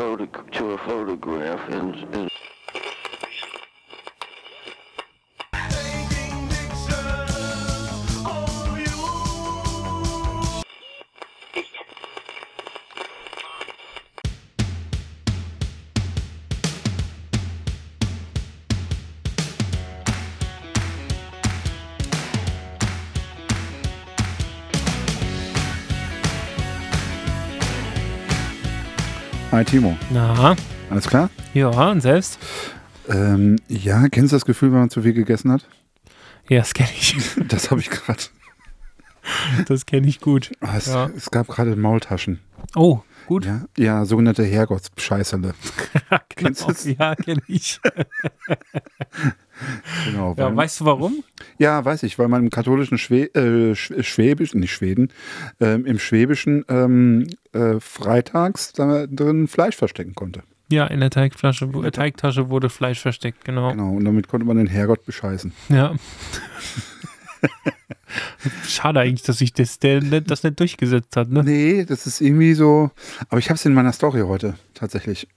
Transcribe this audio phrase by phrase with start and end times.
[0.00, 2.29] to a photograph and, and
[29.60, 29.94] Hi Timo.
[30.10, 30.56] Na,
[30.88, 31.28] Alles klar?
[31.52, 32.38] ja, und selbst?
[33.10, 35.68] Ähm, ja, kennst du das Gefühl, wenn man zu viel gegessen hat?
[36.48, 37.14] Ja, das kenne ich.
[37.48, 38.22] Das habe ich gerade.
[39.68, 40.50] Das kenne ich gut.
[40.62, 41.10] Ah, Es, Ja.
[41.14, 42.40] es gab gerade Maultaschen.
[42.74, 43.44] Oh, gut.
[43.44, 45.52] Ja, ja sogenannte Herrgottsscheißerle.
[46.30, 46.84] Kennst du es?
[46.86, 47.80] Ja, kenne ich.
[50.06, 50.34] Genau.
[50.38, 51.22] Ja, weißt du warum?
[51.60, 55.08] Ja, weiß ich, weil man im katholischen Schwä äh, Sch- Schwäbischen, nicht Schweden,
[55.60, 60.42] ähm, im Schwäbischen ähm, äh, freitags da drin Fleisch verstecken konnte.
[60.72, 63.72] Ja, in der Teigflasche, wo- äh, Teigtasche wurde Fleisch versteckt, genau.
[63.72, 65.52] Genau, und damit konnte man den Herrgott bescheißen.
[65.68, 65.94] Ja.
[68.66, 71.42] Schade eigentlich, dass sich das, der, das nicht durchgesetzt hat, ne?
[71.44, 72.90] Nee, das ist irgendwie so.
[73.28, 75.28] Aber ich habe es in meiner Story heute tatsächlich.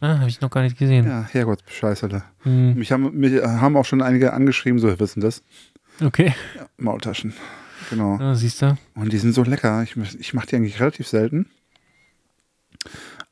[0.00, 1.06] Ah, habe ich noch gar nicht gesehen.
[1.06, 2.22] Ja, Herrgottsbescheißerle.
[2.42, 5.42] Hm, Mich haben, mich haben auch schon einige angeschrieben, so, wissen das?
[6.04, 6.34] okay,
[6.76, 7.34] Maultaschen.
[7.90, 8.18] Genau.
[8.18, 8.76] ja, siehst du.
[8.94, 9.82] Und die sind so lecker.
[9.82, 11.46] Ich, ich mache die eigentlich relativ selten.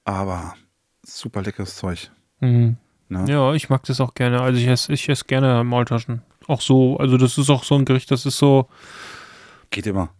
[0.04, 0.54] Aber
[1.02, 2.10] super leckeres Zeug.
[2.40, 2.76] Hm.
[3.08, 3.24] Ne?
[3.28, 4.40] Ja, ich mag das auch gerne.
[4.40, 6.22] Also ich esse ich esse gerne Maultaschen.
[6.46, 8.68] Auch so, also das ist auch so ein Gericht, das ist so,
[9.70, 10.10] Geht immer.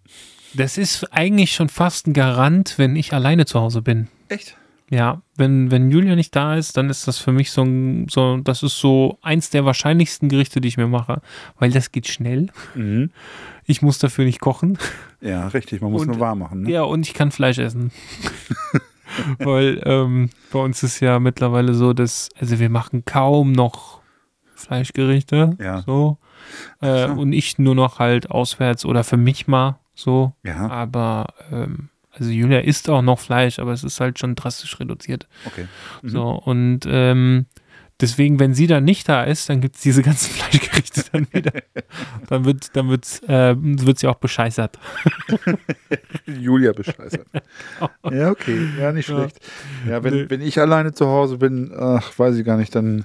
[0.55, 4.09] das ist eigentlich schon fast ein Garant, wenn ich alleine zu Hause bin.
[4.29, 4.57] Echt?
[4.89, 8.37] Ja, wenn, wenn Julia nicht da ist, dann ist das für mich so ein, so,
[8.37, 11.23] das ist so eins der wahrscheinlichsten Gerichte, die ich mir mache,
[11.59, 12.49] weil das geht schnell.
[12.77, 13.11] Mhm.
[13.65, 14.79] Ich muss dafür nicht kochen.
[15.21, 15.81] Ja, richtig.
[15.81, 16.63] Man muss Und- nur warm machen.
[16.63, 16.71] Ne?
[16.71, 17.91] Ja, und ich kann Fleisch essen.
[19.39, 24.01] weil ähm, bei uns ist ja mittlerweile so, dass, also wir machen kaum noch
[24.57, 25.57] Fleischgerichte.
[25.61, 25.83] Ja.
[25.83, 26.19] So.
[26.81, 27.13] Äh, so.
[27.15, 30.33] Und ich nur noch halt auswärts oder für mich mal so.
[30.45, 34.79] Ja, Aber ähm, also Julia isst auch noch Fleisch, aber es ist halt schon drastisch
[34.81, 35.27] reduziert.
[35.47, 35.67] okay.
[36.03, 36.09] Mhm.
[36.09, 37.47] So, und ähm,
[38.01, 41.53] deswegen, wenn sie dann nicht da ist, dann gibt es diese ganzen Fleischgerichte dann wieder.
[42.29, 44.79] dann wird, dann wird, äh, wird sie auch bescheißert.
[46.27, 47.27] Julia bescheißert.
[48.11, 48.69] ja, okay.
[48.79, 49.17] Ja, nicht Ja.
[49.17, 49.41] schlecht.
[49.89, 50.27] Ja, wenn, Nee.
[50.31, 53.05] wenn ich alleine zu Hause bin, ach, weiß ich gar nicht, dann.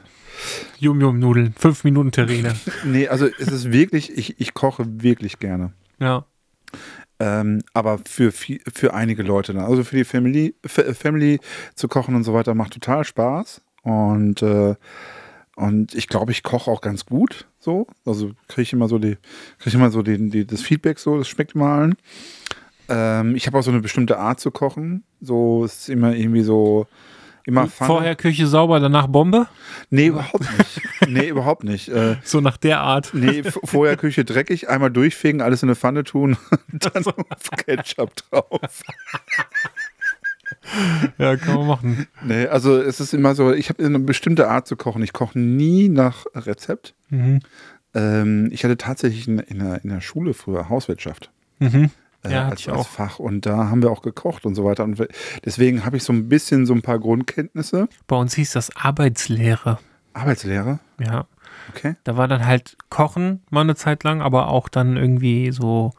[0.80, 2.56] Yum-Yum-Nudeln, fünf Minuten Terrine.
[2.86, 5.74] Nee, also es ist wirklich, ich, ich koche wirklich gerne.
[6.00, 6.26] Ja.
[7.20, 9.66] Ähm, aber für, viel, für einige Leute dann.
[9.66, 11.40] Also für die Family, Family
[11.76, 13.62] zu kochen und so weiter macht total Spaß.
[13.84, 14.76] Und, äh,
[15.56, 17.48] und ich glaube, ich koche auch ganz gut.
[17.60, 17.86] So.
[18.06, 19.18] Also kriege ich immer so die,
[19.60, 21.96] kriege ich immer so die, die, das Feedback so, das schmeckt immer allen.
[22.90, 25.04] Ähm, ich habe auch so eine bestimmte Art zu kochen.
[25.20, 26.88] So es ist immer irgendwie so.
[27.46, 27.88] Immer Pfanne.
[27.88, 29.48] Vorher Küche sauber, danach Bombe?
[29.90, 30.82] Nee, überhaupt nicht.
[31.08, 31.90] nee, überhaupt nicht.
[31.90, 33.12] Äh, So nach der Art.
[33.14, 36.38] Nee, vorher Küche dreckig, einmal durchfegen, alles in eine Pfanne tun
[36.72, 37.04] und dann
[37.58, 38.84] Ketchup drauf.
[41.18, 42.08] Ja, kann man machen.
[42.24, 45.02] Nee, also es ist immer so, ich habe eine bestimmte Art zu kochen.
[45.04, 46.94] Ich koche nie nach Rezept.
[47.10, 47.40] Mhm.
[47.94, 51.32] Ähm, ich hatte tatsächlich in, in, der, in der Schule früher Hauswirtschaft.
[51.60, 51.90] Mhm.
[52.24, 52.88] Äh, Ja, als, als.
[52.88, 53.20] Fach.
[53.20, 54.84] Und da haben wir auch gekocht und so weiter.
[54.84, 55.08] Und we-
[55.46, 57.88] deswegen habe ich so ein bisschen so ein paar Grundkenntnisse.
[58.08, 59.80] Bei uns hieß das Arbeitslehre.
[60.14, 61.26] Arbeitslehre, Ja.
[61.70, 61.96] okay.
[62.04, 65.94] Da war dann halt Kochen mal eine Zeit lang, aber auch dann irgendwie so,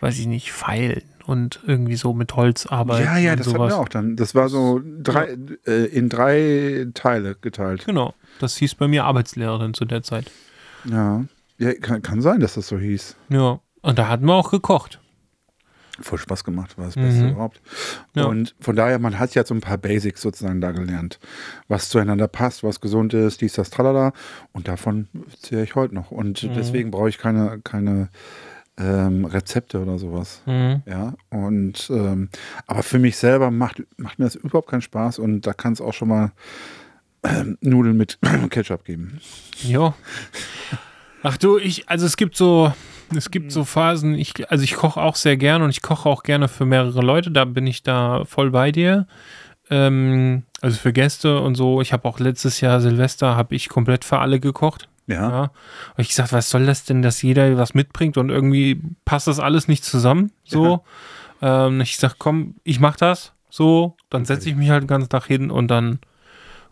[0.00, 3.04] weiß ich nicht, Feilen und irgendwie so mit Holz arbeiten.
[3.04, 3.72] ja, ja, das hatten sowas.
[3.72, 4.16] wir auch dann.
[4.16, 5.36] Das war so drei,
[5.66, 7.86] äh, in drei Teile geteilt.
[7.86, 8.12] Genau.
[8.40, 10.30] Das hieß bei mir Arbeitslehrerin zu der Zeit.
[10.84, 11.24] Ja,
[11.58, 13.16] ja kann, kann sein, dass das so hieß.
[13.30, 13.60] Ja.
[13.82, 14.98] Und da hatten wir auch gekocht.
[16.00, 17.02] Voll Spaß gemacht, war das Mhm.
[17.02, 17.60] Beste überhaupt.
[18.14, 18.24] Ja.
[18.24, 21.20] Und von daher, man hat ja so ein paar Basics sozusagen da gelernt,
[21.68, 24.12] was zueinander passt, was gesund ist, dies, das, tralala.
[24.52, 25.08] Und davon
[25.40, 26.10] zähle ich heute noch.
[26.10, 26.54] Und Mhm.
[26.54, 28.08] deswegen brauche ich keine, keine
[28.76, 30.42] ähm, Rezepte oder sowas.
[30.46, 30.82] Mhm.
[30.84, 32.28] Ja, und ähm,
[32.66, 35.80] aber für mich selber macht, macht mir das überhaupt keinen Spaß und da kann es
[35.80, 36.32] auch schon mal
[37.22, 38.18] ähm, Nudeln mit
[38.50, 39.20] Ketchup geben.
[39.62, 39.94] Ja.
[41.22, 42.72] Ach du, ich, also es gibt so,
[43.14, 46.22] es gibt so Phasen, ich, also ich koche auch sehr gerne und ich koche auch
[46.22, 49.06] gerne für mehrere Leute, da bin ich da voll bei dir.
[49.70, 51.80] Ähm, also für Gäste und so.
[51.80, 54.88] Ich habe auch letztes Jahr Silvester, habe ich komplett für alle gekocht.
[55.06, 55.42] Ja, Ja.
[55.42, 59.40] Und ich gesagt, was soll das denn, dass jeder was mitbringt und irgendwie passt das
[59.40, 60.32] alles nicht zusammen?
[60.44, 60.84] So.
[61.42, 63.32] Ähm, ich sag, komm, ich mach das.
[63.50, 66.00] So, dann setze ich mich halt den ganzen Tag hin und dann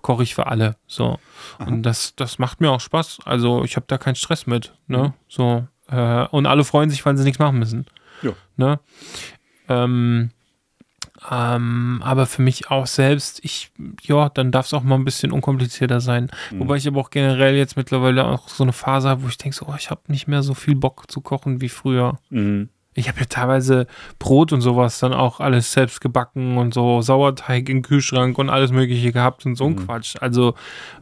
[0.01, 0.77] koche ich für alle.
[0.87, 1.19] So.
[1.59, 3.21] Und das, das macht mir auch Spaß.
[3.25, 4.75] Also ich habe da keinen Stress mit.
[4.89, 5.15] Ne?
[5.29, 5.67] So.
[5.89, 7.87] Äh, und alle freuen sich, weil sie nichts machen müssen.
[8.23, 8.33] Ja.
[8.57, 8.81] Ne?
[9.69, 10.31] Ähm,
[11.31, 13.71] Ähm, aber für mich auch selbst, ich,
[14.03, 16.31] ja, dann darf es auch mal ein bisschen unkomplizierter sein.
[16.51, 16.61] Mhm.
[16.61, 19.57] Wobei ich aber auch generell jetzt mittlerweile auch so eine Phase habe, wo ich denke,
[19.57, 22.19] so, oh, ich habe nicht mehr so viel Bock zu kochen wie früher.
[22.31, 22.71] Mhm.
[22.95, 23.87] Ich habe ja teilweise
[24.19, 28.71] Brot und sowas dann auch alles selbst gebacken und so Sauerteig im Kühlschrank und alles
[28.71, 30.17] Mögliche gehabt und so ein Quatsch.
[30.21, 30.55] Also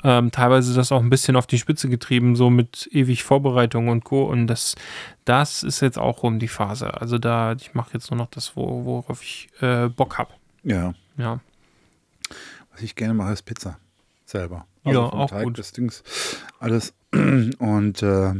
[0.05, 4.05] ähm, teilweise das auch ein bisschen auf die Spitze getrieben, so mit ewig Vorbereitung und
[4.05, 4.25] Co.
[4.25, 4.77] Und das,
[5.25, 7.01] das ist jetzt auch um die Phase.
[7.01, 10.31] Also da, ich mache jetzt nur noch das, wo, worauf ich äh, Bock habe.
[10.63, 10.95] Ja.
[11.17, 11.41] Ja.
[12.73, 13.79] Was ich gerne mache, ist Pizza.
[14.27, 14.67] Selber.
[14.85, 15.59] Ja, vom auch gut.
[15.59, 16.03] Das Dings,
[16.61, 16.95] alles.
[17.13, 18.35] Und äh,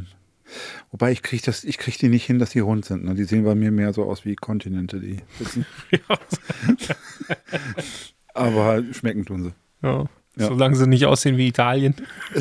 [0.91, 3.05] wobei ich kriege das, ich kriege die nicht hin, dass die rund sind.
[3.05, 3.15] Ne?
[3.15, 5.67] Die sehen bei mir mehr so aus wie Kontinente, die Pizzen.
[8.35, 9.53] Aber schmecken tun sie.
[9.87, 10.05] ja.
[10.37, 10.47] Ja.
[10.47, 11.95] Solange sie nicht aussehen wie Italien.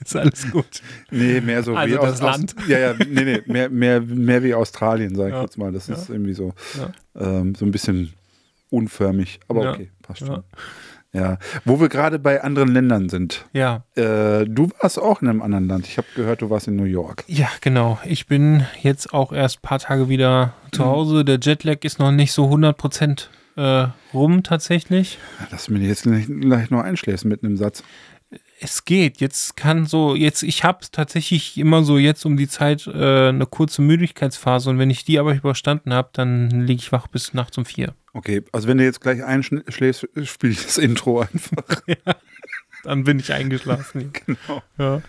[0.00, 0.80] ist alles gut.
[1.10, 2.56] Nee, mehr so Also wie das aus, Land.
[2.58, 5.42] Aus, ja, ja, nee, nee, mehr, mehr, mehr wie Australien, sag ich Ja.
[5.42, 5.70] jetzt mal.
[5.70, 6.92] Das ist irgendwie so, Ja.
[7.14, 8.14] ähm, so ein bisschen
[8.70, 9.38] unförmig.
[9.48, 9.70] Aber Ja.
[9.72, 10.26] okay, passt Ja.
[10.28, 10.44] schon.
[11.12, 13.44] Ja, wo wir gerade bei anderen Ländern sind.
[13.52, 13.84] Ja.
[13.96, 15.88] Äh, du warst auch in einem anderen Land.
[15.88, 17.24] Ich habe gehört, du warst in New York.
[17.26, 17.98] Ja, genau.
[18.04, 21.24] Ich bin jetzt auch erst ein paar Tage wieder zu Hause.
[21.24, 23.26] Der Jetlag ist noch nicht so 100%
[23.56, 25.18] äh, rum tatsächlich.
[25.50, 27.82] Lass mich jetzt gleich, gleich nur einschläfst mit einem Satz.
[28.60, 29.20] Es geht.
[29.20, 33.46] Jetzt kann so, jetzt, ich habe tatsächlich immer so jetzt um die Zeit äh, eine
[33.46, 37.58] kurze Müdigkeitsphase und wenn ich die aber überstanden habe, dann liege ich wach bis nachts
[37.58, 37.94] um vier.
[38.12, 41.82] Okay, also wenn du jetzt gleich einschläfst, spiele ich das Intro einfach.
[42.84, 44.12] Dann bin ich eingeschlafen.
[44.26, 44.62] genau.
[44.78, 45.02] Ja.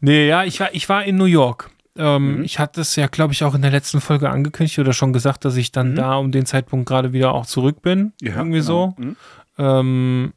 [0.00, 1.70] Nee, ja, ich war, ich war in New York.
[1.96, 5.12] Ähm, Ich hatte es ja, glaube ich, auch in der letzten Folge angekündigt oder schon
[5.12, 8.12] gesagt, dass ich dann da um den Zeitpunkt gerade wieder auch zurück bin.
[8.20, 8.94] irgendwie so.
[8.98, 9.16] Mhm.
[9.58, 10.32] Ähm,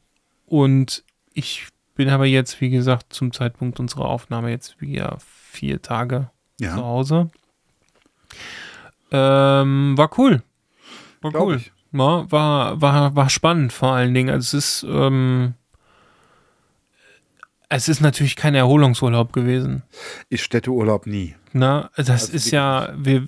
[0.46, 1.04] und
[1.34, 6.64] ich bin aber jetzt, wie gesagt, zum Zeitpunkt unserer Aufnahme jetzt wieder vier Tage zu
[6.64, 7.30] Ja, Hause.
[9.10, 10.42] Ähm, war cool.
[11.20, 11.56] War Glaub cool.
[11.56, 11.72] ich.
[11.92, 14.30] Ja, war, war, war spannend vor allen Dingen.
[14.30, 15.54] Also es ist, ähm,
[17.68, 19.82] es ist natürlich kein Erholungsurlaub gewesen.
[20.28, 21.34] ich Städteurlaub nie.
[21.52, 23.26] Na, das Also ist ja, wir,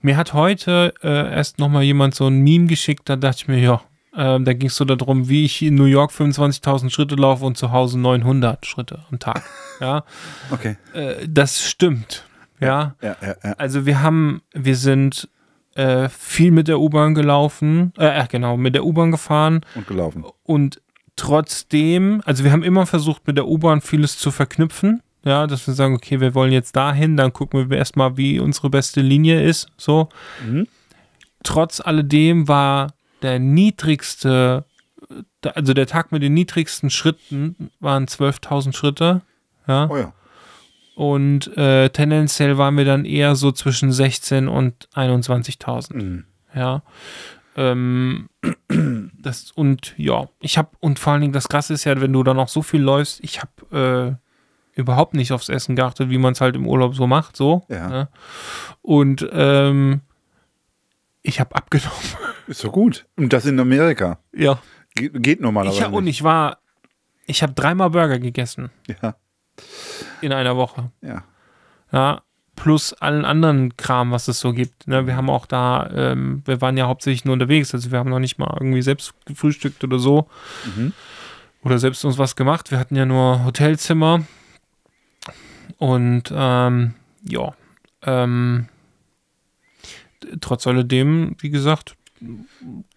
[0.00, 3.58] mir hat heute äh, erst nochmal jemand so ein Meme geschickt, da dachte ich mir,
[3.58, 3.80] ja,
[4.14, 7.56] ähm, da ging es so darum, wie ich in New York 25.000 Schritte laufe und
[7.56, 9.42] zu Hause 900 Schritte am Tag.
[9.80, 10.04] ja,
[10.50, 10.76] Okay.
[10.94, 12.24] äh, das stimmt.
[12.60, 13.52] Ja, Ja, ja, ja.
[13.52, 15.28] also wir haben, wir sind
[15.78, 20.24] äh, viel mit der U-Bahn gelaufen, äh, genau, mit der U-Bahn gefahren Und gelaufen.
[20.42, 20.80] und
[21.14, 25.02] trotzdem, also wir haben immer versucht, mit der U-Bahn vieles zu verknüpfen.
[25.24, 28.70] Ja, dass wir sagen, okay, wir wollen jetzt dahin, dann gucken wir erstmal, wie unsere
[28.70, 29.68] beste Linie ist.
[29.76, 30.08] So.
[30.46, 30.66] Mhm.
[31.42, 34.64] Trotz alledem war der niedrigste,
[35.44, 39.22] äh, also der Tag mit den niedrigsten Schritten waren 12.000 Schritte.
[39.66, 39.88] Ja.
[39.90, 40.12] Oh ja.
[40.98, 45.94] Und äh, tendenziell waren wir dann eher so zwischen 16 und 21.000.
[45.94, 46.24] Mhm.
[46.52, 46.82] Ja.
[47.54, 48.28] Ähm,
[49.16, 52.24] das, und ja, ich habe, und vor allen Dingen das Krasse ist ja, wenn du
[52.24, 54.18] dann auch so viel läufst, ich habe
[54.74, 57.64] äh, überhaupt nicht aufs Essen geachtet, wie man es halt im Urlaub so macht, so.
[57.68, 57.88] Ja.
[57.88, 58.08] Ne?
[58.82, 60.00] Und ähm,
[61.22, 61.94] ich habe abgenommen.
[62.48, 63.06] Ist so gut.
[63.16, 64.18] Und das in Amerika.
[64.34, 64.58] Ja.
[64.96, 65.78] Ge geht normalerweise.
[65.78, 66.16] Ich hab, und nicht.
[66.16, 66.58] ich war,
[67.24, 69.14] ich habe dreimal Burger gegessen Ja,
[70.20, 70.90] in einer Woche.
[71.02, 71.24] ja.
[71.90, 72.20] Ja,
[72.54, 74.88] plus allen anderen Kram, was es so gibt.
[74.88, 75.06] Ne?
[75.06, 78.18] Wir haben auch da, ähm, wir waren ja hauptsächlich nur unterwegs, also wir haben noch
[78.18, 80.28] nicht mal irgendwie selbst gefrühstückt oder so.
[80.76, 80.92] Mhm.
[81.62, 82.70] Oder selbst uns was gemacht.
[82.70, 84.24] Wir hatten ja nur Hotelzimmer.
[85.78, 87.54] Und ähm, ja,
[88.02, 88.68] ähm,
[90.40, 91.96] trotz alledem, wie gesagt,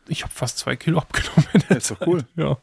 [0.08, 1.48] ich habe fast zwei Kilo abgenommen.
[1.54, 2.26] In der Ist doch cool.
[2.36, 2.58] Ja,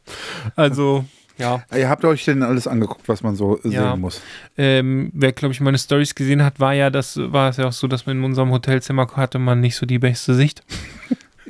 [0.56, 1.04] also
[1.38, 1.62] ja.
[1.76, 3.92] Ihr habt euch denn alles angeguckt, was man so Ja.
[3.92, 4.20] sehen muss.
[4.56, 7.72] Ähm, wer, glaube ich, meine Stories gesehen hat, war ja, das war es ja auch
[7.72, 10.62] so, dass man in unserem Hotelzimmer hatte man nicht so die beste Sicht.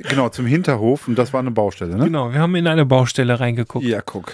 [0.01, 1.09] Genau, zum Hinterhof.
[1.09, 2.05] Und das war eine Baustelle, ne?
[2.05, 3.83] Genau, wir haben in eine Baustelle reingeguckt.
[3.83, 4.31] Ja, Ja, guck.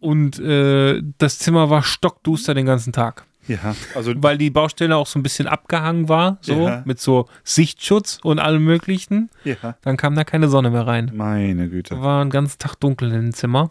[0.00, 3.24] und äh, das Zimmer war stockduster den ganzen Tag.
[3.46, 6.82] Ja, also Weil die Baustelle auch so ein bisschen abgehangen war, so Ja.
[6.86, 9.28] mit so Sichtschutz und allem möglichen.
[9.44, 9.76] ja.
[9.82, 11.10] Dann kam da keine Sonne mehr rein.
[11.14, 12.00] Meine Güte.
[12.00, 13.70] War einen ganzen Tag dunkel in dem Zimmer.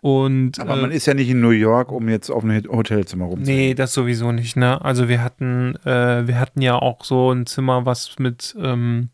[0.00, 3.24] Und Aber äh, man ist ja nicht in New York, um jetzt auf ein Hotelzimmer
[3.24, 3.56] rumzuziehen.
[3.56, 4.80] Nee, das sowieso nicht, ne?
[4.84, 9.08] Also wir hatten, äh, wir hatten ja auch so ein Zimmer, was mit, ähm,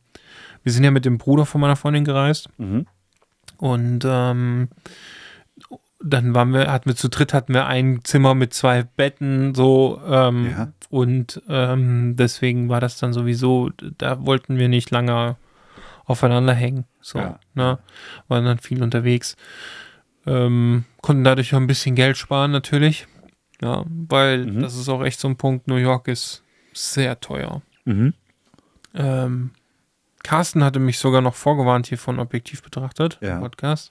[0.64, 2.86] wir sind ja mit dem Bruder von meiner Freundin gereist Mhm.
[3.58, 4.68] und ähm,
[6.04, 10.00] dann waren wir, hatten wir zu dritt hatten wir ein Zimmer mit zwei Betten, so
[10.06, 10.72] ähm, Ja.
[10.90, 15.36] und ähm, deswegen war das dann sowieso, da wollten wir nicht lange
[16.04, 17.38] aufeinander hängen, so, Ja.
[17.54, 17.78] ne?
[18.28, 19.36] Waren dann viel unterwegs,
[20.26, 23.06] ähm, konnten dadurch auch ein bisschen Geld sparen natürlich,
[23.60, 24.60] ja, weil Mhm.
[24.62, 27.62] das ist auch echt so ein Punkt, New York ist sehr teuer.
[27.84, 28.14] Mhm.
[28.94, 29.50] Ähm,
[30.22, 33.40] Carsten hatte mich sogar noch vorgewarnt hier von Objektiv betrachtet, Ja.
[33.40, 33.90] Podcast.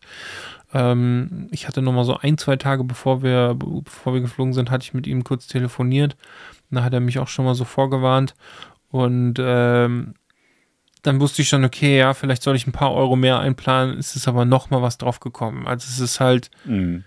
[0.73, 4.71] Ähm, ich hatte noch mal so ein, zwei Tage bevor wir, bevor wir geflogen sind,
[4.71, 6.15] hatte ich mit ihm kurz telefoniert.
[6.69, 8.33] Da hat er mich auch schon mal so vorgewarnt.
[8.89, 10.13] Und ähm,
[11.03, 13.97] dann wusste ich schon, okay, ja, vielleicht soll ich ein paar Euro mehr einplanen.
[13.97, 15.67] Es ist aber noch mal was drauf gekommen.
[15.67, 17.03] Also es ist halt, Mhm.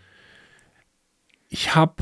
[1.48, 1.94] ich habe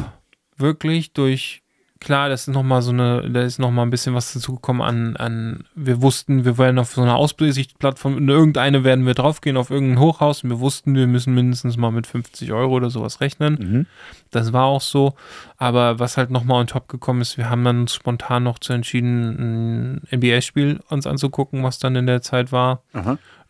[0.56, 1.61] wirklich durch,
[2.02, 5.64] klar, das ist nochmal so eine, da ist nochmal ein bisschen was dazugekommen an, an,
[5.74, 10.00] wir wussten, wir werden auf so einer Ausbildungsplattform, in irgendeine werden wir draufgehen, auf irgendein
[10.00, 13.54] Hochhaus und wir wussten, wir müssen mindestens mal mit 50 Euro oder sowas rechnen.
[13.54, 13.86] Mhm.
[14.30, 15.14] Das war auch so.
[15.56, 20.02] Aber was halt nochmal on top gekommen ist, wir haben dann spontan noch zu entschieden,
[20.10, 22.82] ein NBA-Spiel uns anzugucken, was dann in der Zeit war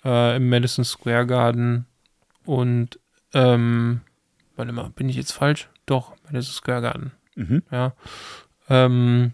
[0.04, 1.87] äh, im Madison Square Garden
[2.44, 2.99] und
[3.35, 4.02] ähm,
[4.56, 5.68] warte mal, bin ich jetzt falsch?
[5.87, 7.12] Doch, Madison Square Garden.
[7.35, 7.62] Mhm.
[7.71, 7.93] Ja.
[8.69, 9.33] Ähm,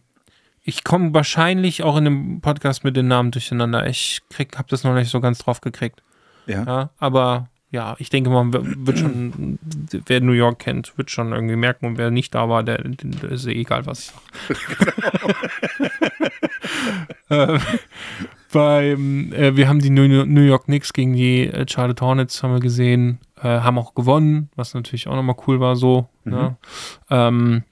[0.62, 3.86] ich komme wahrscheinlich auch in dem Podcast mit den Namen durcheinander.
[3.86, 6.02] Ich krieg, habe das noch nicht so ganz drauf gekriegt.
[6.46, 6.64] Ja.
[6.64, 9.58] Ja, aber ja, ich denke, man wird schon,
[10.06, 13.30] wer New York kennt, wird schon irgendwie merken und wer nicht da war, der, der
[13.30, 14.12] ist eh egal, was
[14.48, 14.92] ich sage.
[17.54, 17.58] äh,
[18.52, 22.60] beim, äh, wir haben die New, York Knicks gegen die äh, Charlotte Hornets haben wir
[22.60, 26.08] gesehen, äh, haben auch gewonnen, was natürlich auch nochmal cool war so.
[26.24, 26.32] Mhm.
[26.32, 26.56] Ne?
[27.10, 27.64] Ähm,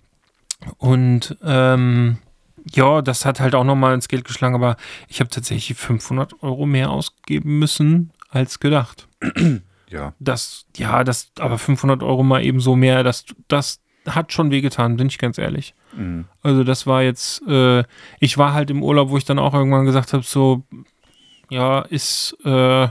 [0.78, 2.18] und ähm,
[2.72, 4.76] ja, das hat halt auch nochmal ins Geld geschlagen, aber
[5.08, 9.08] ich habe tatsächlich 500 Euro mehr ausgeben müssen als gedacht.
[9.88, 10.14] Ja.
[10.18, 14.96] Das, ja, das, aber 500 Euro mal eben so mehr, das, das hat schon wehgetan,
[14.96, 15.74] bin ich ganz ehrlich.
[15.96, 16.24] Mhm.
[16.42, 17.84] Also das war jetzt, äh,
[18.20, 20.64] ich war halt im Urlaub, wo ich dann auch irgendwann gesagt habe, so,
[21.50, 22.88] ja, ist, äh,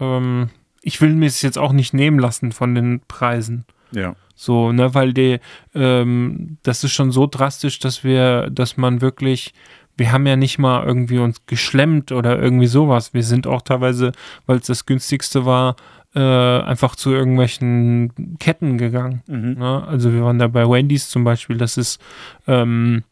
[0.00, 0.50] ähm,
[0.82, 3.64] ich will mir es jetzt auch nicht nehmen lassen von den Preisen.
[3.92, 4.14] Ja.
[4.34, 5.40] So, ne, weil die,
[5.74, 9.52] ähm, das ist schon so drastisch, dass wir, dass man wirklich,
[9.96, 13.14] wir haben ja nicht mal irgendwie uns geschlemmt oder irgendwie sowas.
[13.14, 14.12] Wir sind auch teilweise,
[14.46, 15.74] weil es das günstigste war,
[16.14, 19.22] äh, einfach zu irgendwelchen Ketten gegangen.
[19.26, 19.54] Mhm.
[19.58, 19.84] Ne?
[19.86, 22.00] Also wir waren da bei Wendy's zum Beispiel, das ist
[22.46, 23.02] ähm,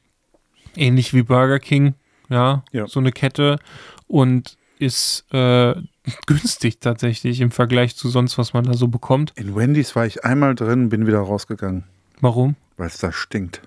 [0.76, 1.95] ähnlich wie Burger King,
[2.28, 2.87] ja, Ja.
[2.87, 3.59] so eine Kette
[4.06, 5.75] und ist äh,
[6.26, 9.33] günstig tatsächlich im Vergleich zu sonst, was man da so bekommt.
[9.37, 11.85] In Wendy's war ich einmal drin, bin wieder rausgegangen,
[12.21, 12.56] Warum?
[12.76, 13.62] weil es da stinkt.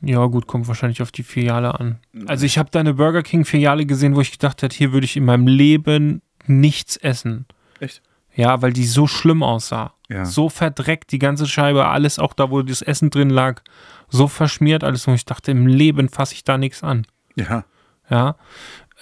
[0.00, 1.98] Ja, gut, kommt wahrscheinlich auf die Filiale an.
[2.26, 5.04] Also ich habe da eine Burger King Filiale gesehen, wo ich gedacht hätte, hier würde
[5.06, 7.46] ich in meinem Leben nichts essen.
[7.80, 8.02] Echt?
[8.34, 9.94] Ja, weil die so schlimm aussah.
[10.08, 10.24] Ja.
[10.24, 13.62] So verdreckt, die ganze Scheibe, alles auch da, wo das Essen drin lag,
[14.08, 15.06] so verschmiert alles.
[15.06, 17.06] Und ich dachte, im Leben fasse ich da nichts an.
[17.36, 17.64] Ja.
[18.10, 18.36] Ja.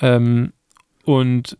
[0.00, 0.52] Ähm,
[1.04, 1.56] und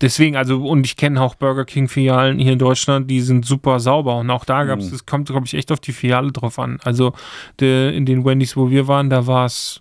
[0.00, 4.16] deswegen, also, und ich kenne auch Burger King-Filialen hier in Deutschland, die sind super sauber.
[4.18, 4.94] Und auch da gab es, Mhm.
[4.94, 6.78] es kommt, glaube ich, echt auf die Filiale drauf an.
[6.84, 7.12] Also
[7.60, 9.80] de, in den Wendy's, wo wir waren, da war es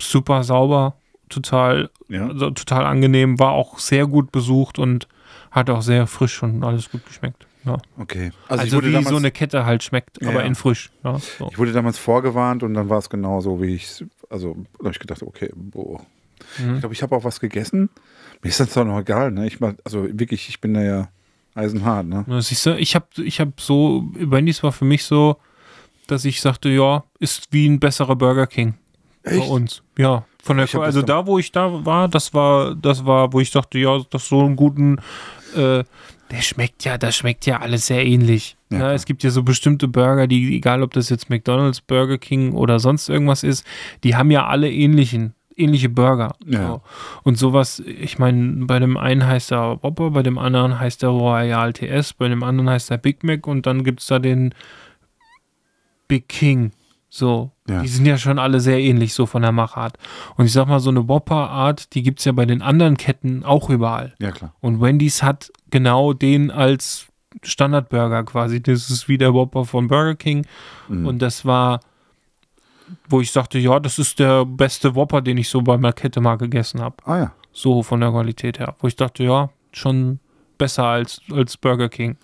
[0.00, 0.94] super sauber,
[1.28, 2.28] total, Ja.
[2.28, 5.08] also, total angenehm, war auch sehr gut besucht und
[5.50, 7.46] hat auch sehr frisch und alles gut geschmeckt.
[7.64, 7.78] Ja.
[7.98, 8.30] Okay.
[8.46, 10.90] Also, wurde wie damals, so eine Kette halt schmeckt, Ja, aber in frisch.
[11.02, 11.48] Ja, so.
[11.50, 14.90] Ich wurde damals vorgewarnt und dann war es genau so, wie ich Also da habe
[14.92, 16.00] ich gedacht, okay, boah.
[16.58, 16.74] Mhm.
[16.74, 17.88] Ich glaube, ich habe auch was gegessen.
[18.42, 19.46] Mir ist das doch noch egal, ne?
[19.46, 21.08] Ich mach, also wirklich, ich bin da ja
[21.54, 22.24] eisenhart, ne?
[22.28, 25.36] Ja, Siehst du, ich habe ich hab so, Wendy's war für mich so,
[26.06, 28.74] dass ich sagte, ja, ist wie ein besserer Burger King
[29.24, 29.50] bei Echt?
[29.50, 29.82] uns.
[29.98, 33.50] Ja, von der also da, wo ich da war, das war, das war, wo ich
[33.50, 34.98] dachte, ja, das ist so einen guten,
[35.56, 35.82] äh,
[36.30, 38.56] der schmeckt ja, das schmeckt ja alles sehr ähnlich.
[38.70, 38.92] Ja, ne?
[38.92, 42.78] Es gibt ja so bestimmte Burger, die, egal ob das jetzt McDonalds, Burger King oder
[42.78, 43.64] sonst irgendwas ist,
[44.04, 46.34] die haben ja alle ähnlichen, ähnliche Burger.
[46.46, 46.66] Ja.
[46.68, 46.82] So.
[47.24, 51.10] Und sowas, ich meine, bei dem einen heißt er Whopper, bei dem anderen heißt er
[51.10, 54.54] Royal TS, bei dem anderen heißt er Big Mac und dann gibt es da den
[56.08, 56.72] Big King.
[57.08, 57.80] So, Ja.
[57.82, 59.96] die sind ja schon alle sehr ähnlich, so von der Machart.
[60.36, 63.44] Und ich sag mal, so eine Whopper-Art, die gibt es ja bei den anderen Ketten
[63.44, 64.14] auch überall.
[64.18, 64.52] Ja, klar.
[64.60, 67.06] Und Wendy's hat genau den als
[67.42, 68.62] Standardburger quasi.
[68.62, 70.46] Das ist wie der Whopper von Burger King.
[70.88, 71.06] Mhm.
[71.06, 71.80] Und das war,
[73.08, 76.20] wo ich sagte, ja, das ist der beste Whopper, den ich so bei einer Kette
[76.20, 76.96] mal gegessen habe.
[77.04, 77.32] Ah ja.
[77.52, 78.74] So von der Qualität her.
[78.80, 80.20] Wo ich dachte, ja, schon
[80.58, 82.16] besser als, als Burger King.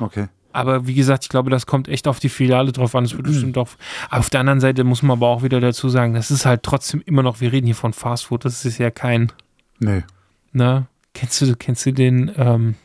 [0.00, 0.28] Okay.
[0.52, 3.04] Aber wie gesagt, ich glaube, das kommt echt auf die Filiale drauf an.
[3.04, 3.76] Es wird bestimmt auf.
[4.10, 7.02] Auf der anderen Seite muss man aber auch wieder dazu sagen, das ist halt trotzdem
[7.06, 9.32] immer noch, wir reden hier von Fast Food, das ist ja kein,
[9.80, 10.04] Nee.
[10.52, 10.86] ne?
[11.12, 12.76] Kennst du, kennst du den, ähm,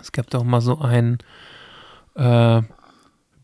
[0.00, 1.18] es gab doch mal so einen
[2.14, 2.60] äh,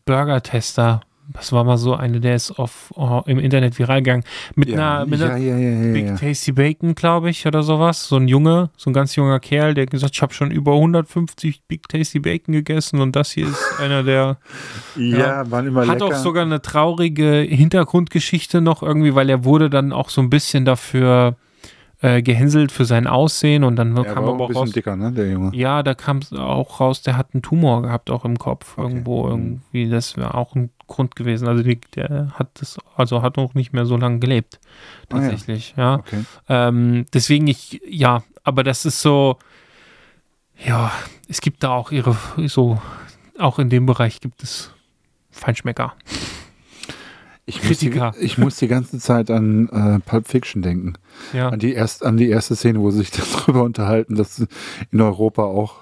[0.05, 1.01] Burger-Tester.
[1.31, 4.23] Das war mal so eine, der ist auf, oh, im Internet viral gegangen.
[4.55, 6.15] Mit Ja, einer, mit ja, einer ja, ja, ja, Big ja.
[6.15, 8.07] Tasty Bacon, glaube ich, oder sowas.
[8.07, 11.61] So ein Junge, so ein ganz junger Kerl, der gesagt, ich habe schon über 150
[11.67, 14.37] Big Tasty Bacon gegessen und das hier ist einer der
[14.95, 16.05] Ja, waren immer hat lecker.
[16.05, 20.65] auch sogar eine traurige Hintergrundgeschichte noch irgendwie, weil er wurde dann auch so ein bisschen
[20.65, 21.35] dafür
[22.01, 24.71] äh, gehänselt für sein Aussehen und dann Er kam war auch aber auch raus.
[24.71, 25.51] dicker, ne.
[25.53, 28.77] Ja, da kam es auch raus, der hat einen Tumor gehabt, auch im Kopf.
[28.77, 28.87] Okay.
[28.87, 29.61] Irgendwo, Mhm.
[29.73, 31.47] irgendwie, das wäre auch ein Grund gewesen.
[31.47, 34.59] Also die, der hat das, also hat auch nicht mehr so lange gelebt.
[35.09, 35.21] Ah, ja.
[35.21, 35.95] Tatsächlich, ja.
[35.95, 36.25] Okay.
[36.49, 39.37] Ähm, deswegen ich, ja, aber das ist so,
[40.65, 40.91] ja,
[41.29, 42.17] es gibt da auch ihre,
[42.47, 42.81] so,
[43.37, 44.71] auch in dem Bereich gibt es
[45.31, 45.93] Feinschmecker.
[47.45, 50.93] Ich muss, die, ich muss die ganze Zeit an äh, Pulp Fiction denken.
[51.33, 53.11] Ja, An die, erst, an die erste Szene, wo sie sich
[53.47, 54.47] darüber unterhalten, dass es
[54.91, 55.77] in Europa auch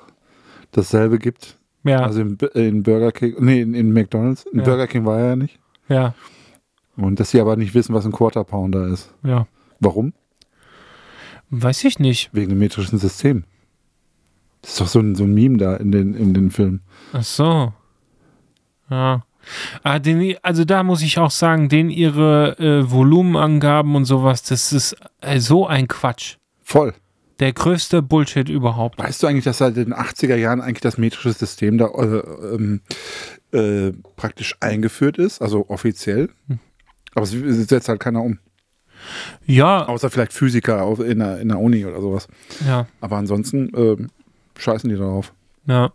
[0.72, 1.58] dasselbe gibt.
[1.88, 4.44] Ja, Also in, in Burger King, nee, in, in McDonalds.
[4.51, 4.65] In Ja.
[4.65, 5.60] Burger King war er ja nicht.
[5.89, 6.13] ja,
[6.96, 9.13] Und dass sie aber nicht wissen, was ein Quarter Pounder ist.
[9.24, 9.48] ja.
[9.79, 10.13] Warum?
[11.50, 12.29] Weiß ich nicht.
[12.34, 13.44] Wegen dem metrischen System.
[14.62, 16.82] Das ist doch so ein, so ein Meme da in den, in den Filmen.
[17.13, 17.74] Ach so.
[18.89, 19.24] Ja.
[19.84, 24.74] Ah, den, also da muss ich auch sagen, den ihre äh, Volumenangaben und sowas, das
[24.74, 26.36] ist äh, so ein Quatsch.
[26.63, 26.94] Voll.
[27.39, 28.98] Der größte Bullshit überhaupt.
[29.00, 32.82] Weißt du eigentlich, dass seit den 80er Jahren eigentlich das metrische System da äh, ähm,
[33.51, 36.29] äh, praktisch eingeführt ist, also offiziell?
[36.48, 36.60] Hm.
[37.13, 38.39] Aber es setzt halt keiner um.
[39.46, 42.27] Ja, Außer vielleicht Physiker in der, in der Uni oder sowas.
[42.65, 44.10] ja, Aber ansonsten ähm,
[44.58, 45.34] scheißen die darauf.
[45.65, 45.91] ja.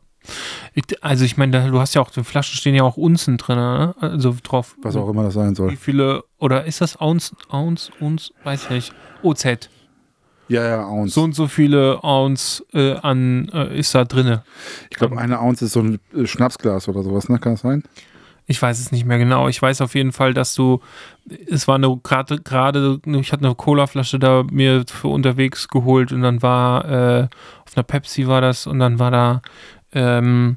[1.00, 3.92] Also ich meine, du hast ja auch, die Flaschen stehen ja auch Unzen drin, ne?
[3.99, 4.76] Also drauf.
[4.80, 5.76] Was auch immer das sein Wie soll.
[5.76, 8.94] viele, oder ist das Ounce, Ounce, Ounce, weiß ich nicht.
[9.25, 9.68] OZ.
[10.49, 11.14] Ja, ja, Ounce.
[11.14, 14.42] So und so viele Ounce äh, an äh, ist da drinne.
[14.90, 17.38] ich glaube, eine Ounce ist so ein äh, Schnapsglas oder sowas, ne?
[17.38, 17.82] Kann das sein?
[18.46, 19.49] Ich weiß es nicht mehr genau.
[19.49, 20.80] Ich weiß auf jeden Fall, dass du,
[21.49, 26.22] es war eine gerade, gerade, ich hatte eine Colaflasche da mir für unterwegs geholt und
[26.22, 27.28] dann war, äh,
[27.64, 29.42] auf einer Pepsi war das und dann war da
[29.92, 30.56] ähm,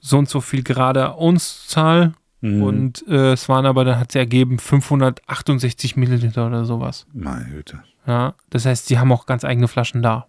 [0.00, 2.62] so und so viel gerade Ounce-Zahl Mhm.
[2.62, 7.06] und äh, es waren aber, dann hat sie ergeben 568 Milliliter oder sowas.
[7.14, 7.82] Meine Güte.
[8.06, 10.26] Ja, das heißt, sie haben auch ganz eigene Flaschen da.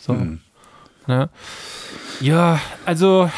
[0.00, 0.40] So, Mhm.
[1.06, 1.28] ne?
[2.20, 3.30] Ja, also,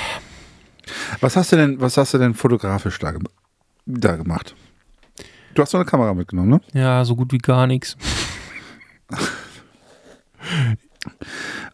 [1.21, 3.12] Was hast du denn, was hast du denn fotografisch da,
[3.87, 4.55] da gemacht?
[5.55, 6.61] Du hast so eine Kamera mitgenommen, ne?
[6.81, 7.96] ja, so gut wie gar nichts.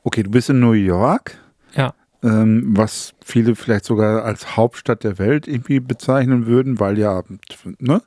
[0.02, 1.38] Okay, du bist in New York.
[1.74, 1.94] Ja.
[2.22, 7.22] Ähm, was viele vielleicht sogar als Hauptstadt der Welt irgendwie bezeichnen würden, weil ja,
[7.78, 8.02] ne?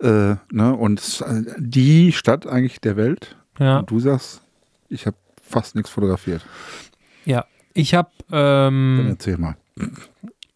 [0.00, 0.74] Äh, ne?
[0.76, 1.24] Und
[1.58, 3.36] die Stadt eigentlich der Welt.
[3.58, 3.80] Ja.
[3.80, 4.42] Und du sagst,
[4.88, 6.44] ich habe fast nichts fotografiert.
[7.24, 9.56] Ja, ich habe, Dann ähm, erzähl mal.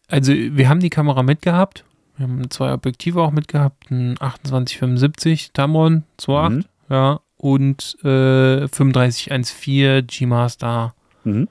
[0.07, 1.85] also wir haben die Kamera mitgehabt.
[2.17, 6.65] Wir haben zwei Objektive auch mitgehabt, ein 2875 Tamron 2.8, Mhm.
[6.89, 11.47] ja, und äh, 3514 G-Master Mhm.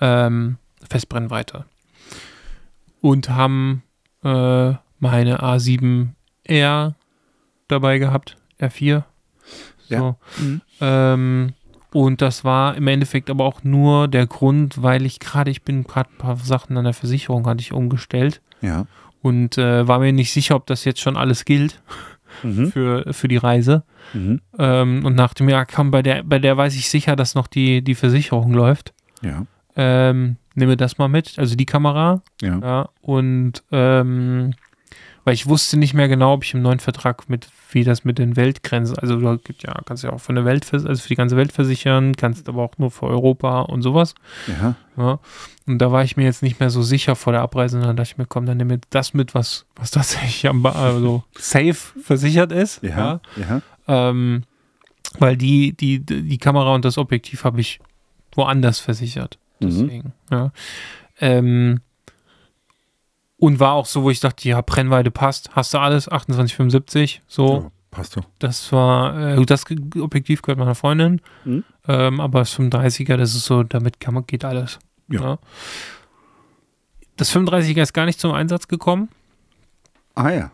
[0.00, 0.56] ähm,
[0.88, 1.64] Festbrennweite.
[3.00, 3.82] Und haben
[4.24, 6.94] äh, meine A7R
[7.68, 9.02] dabei gehabt, R4.
[9.88, 9.94] So.
[9.94, 10.16] Ja.
[10.38, 10.60] Mhm.
[10.80, 11.52] Ähm,
[11.92, 15.84] und das war im Endeffekt aber auch nur der Grund, weil ich gerade, ich bin
[15.84, 18.86] gerade ein paar Sachen an der Versicherung hatte ich umgestellt Ja.
[19.22, 21.80] und äh, war mir nicht sicher, ob das jetzt schon alles gilt
[22.42, 22.66] Mhm.
[22.72, 23.82] für, für die Reise.
[24.12, 24.42] Mhm.
[24.58, 27.46] Ähm, und dachte mir, ja, komm, bei der, bei der weiß ich sicher, dass noch
[27.46, 28.92] die, die Versicherung läuft.
[29.22, 29.46] Ja.
[29.74, 32.20] Ähm, nehme das mal mit, also die Kamera.
[32.42, 32.58] Ja.
[32.58, 34.52] Ja, und ähm,
[35.24, 38.18] weil ich wusste nicht mehr genau, ob ich im neuen Vertrag mit, wie das mit
[38.18, 41.16] den Weltgrenzen, also du gibt ja, kannst ja auch für eine Welt, also für die
[41.16, 44.14] ganze Welt versichern, kannst aber auch nur für Europa und sowas.
[44.46, 44.76] Ja.
[44.96, 45.18] Ja.
[45.66, 47.96] Und da war ich mir jetzt nicht mehr so sicher vor der Abreise, und dann
[47.96, 51.74] dachte ich mir, komm, dann nimm mir das mit, was, was tatsächlich am, also safe
[51.74, 52.82] versichert ist.
[52.82, 53.20] Ja.
[53.36, 53.62] Ja.
[53.88, 54.44] Ähm,
[55.18, 57.80] weil die, die, die Kamera und das Objektiv habe ich
[58.32, 59.38] woanders versichert.
[59.60, 59.66] Mhm.
[59.66, 60.52] Deswegen, ja.
[61.20, 61.80] Ähm,
[63.38, 67.54] und war auch so, wo ich dachte, ja, Brennweite passt, hast du alles, 2875, so.
[67.62, 68.24] Ja, passt doch.
[68.38, 69.64] Das war, äh, das
[70.00, 71.64] Objektiv gehört meiner Freundin, Mhm.
[71.88, 74.78] ähm, aber das 35er, das ist so, damit kann man, geht alles.
[75.08, 75.38] Ja.
[77.16, 79.08] Das 35er ist gar nicht zum Einsatz gekommen.
[80.14, 80.50] Ah ja.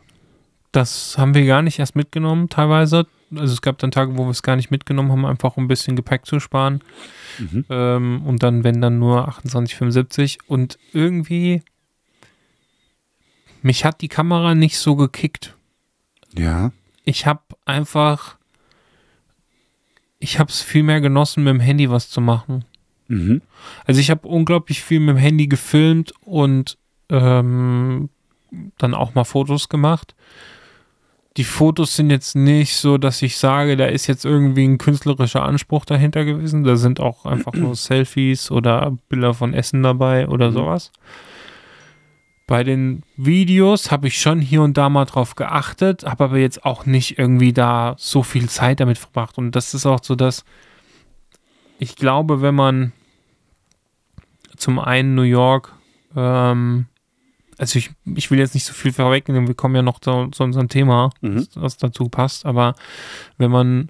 [0.73, 3.07] Das haben wir gar nicht erst mitgenommen, teilweise.
[3.35, 5.69] Also es gab dann Tage, wo wir es gar nicht mitgenommen haben, einfach um ein
[5.69, 6.83] bisschen Gepäck zu sparen.
[7.39, 7.65] Mhm.
[7.71, 10.39] Ähm, und dann, wenn dann nur 28,75.
[10.47, 11.63] Und irgendwie,
[13.63, 15.55] mich hat die Kamera nicht so gekickt.
[16.37, 16.73] Ja.
[17.05, 18.37] Ich habe einfach,
[20.19, 22.65] ich habe es viel mehr genossen, mit dem Handy was zu machen.
[23.09, 23.43] Mhm.
[23.85, 26.79] Also ich habe unglaublich viel mit dem Handy gefilmt und
[27.11, 28.09] ähm,
[28.79, 30.15] dann auch mal Fotos gemacht.
[31.39, 35.43] Die Fotos sind jetzt nicht so, dass ich sage, da ist jetzt irgendwie ein künstlerischer
[35.43, 36.63] Anspruch dahinter gewesen.
[36.63, 40.55] Da sind auch einfach nur Selfies oder Bilder von Essen dabei oder Mhm.
[40.55, 40.93] sowas.
[42.53, 46.67] Bei den Videos habe ich schon hier und da mal drauf geachtet, habe aber jetzt
[46.67, 49.39] auch nicht irgendwie da so viel Zeit damit verbracht.
[49.39, 50.45] Und das ist auch so das,
[51.79, 52.93] ich glaube, wenn man
[54.55, 55.73] zum einen New York,
[56.15, 56.89] ähm,
[57.57, 60.43] also ich, ich will jetzt nicht so viel vorwegnehmen, wir kommen ja noch zu, zu
[60.45, 61.49] unserem Thema, Mhm.
[61.55, 62.75] was, dazu passt, aber
[63.39, 63.89] wenn man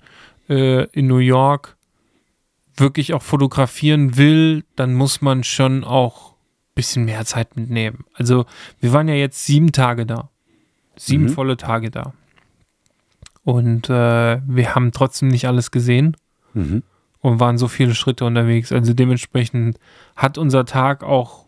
[0.48, 1.76] äh, in New York
[2.76, 6.31] wirklich auch fotografieren will, dann muss man schon auch
[6.74, 8.04] bisschen mehr Zeit mitnehmen.
[8.14, 8.46] Also
[8.80, 10.30] wir waren ja jetzt sieben Tage da.
[10.96, 11.28] Sieben Mhm.
[11.30, 12.12] volle Tage da.
[13.44, 16.16] Und äh, wir haben trotzdem nicht alles gesehen
[16.54, 16.82] Mhm.
[17.20, 18.72] und waren so viele Schritte unterwegs.
[18.72, 19.78] Also dementsprechend
[20.16, 21.46] hat unser Tag auch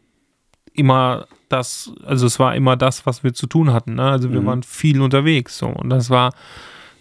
[0.73, 3.95] immer das, also es war immer das, was wir zu tun hatten.
[3.95, 4.03] Ne?
[4.11, 4.47] Also wir Mhm.
[4.47, 6.35] waren viel unterwegs so und das war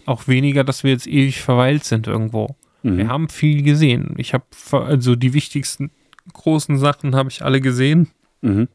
[0.06, 2.54] auch weniger, dass wir jetzt ewig verweilt sind irgendwo.
[2.82, 2.96] Mhm.
[2.98, 4.14] Wir haben viel gesehen.
[4.18, 5.90] Ich habe also die wichtigsten
[6.32, 8.08] großen Sachen habe ich alle gesehen.
[8.40, 8.68] Mhm.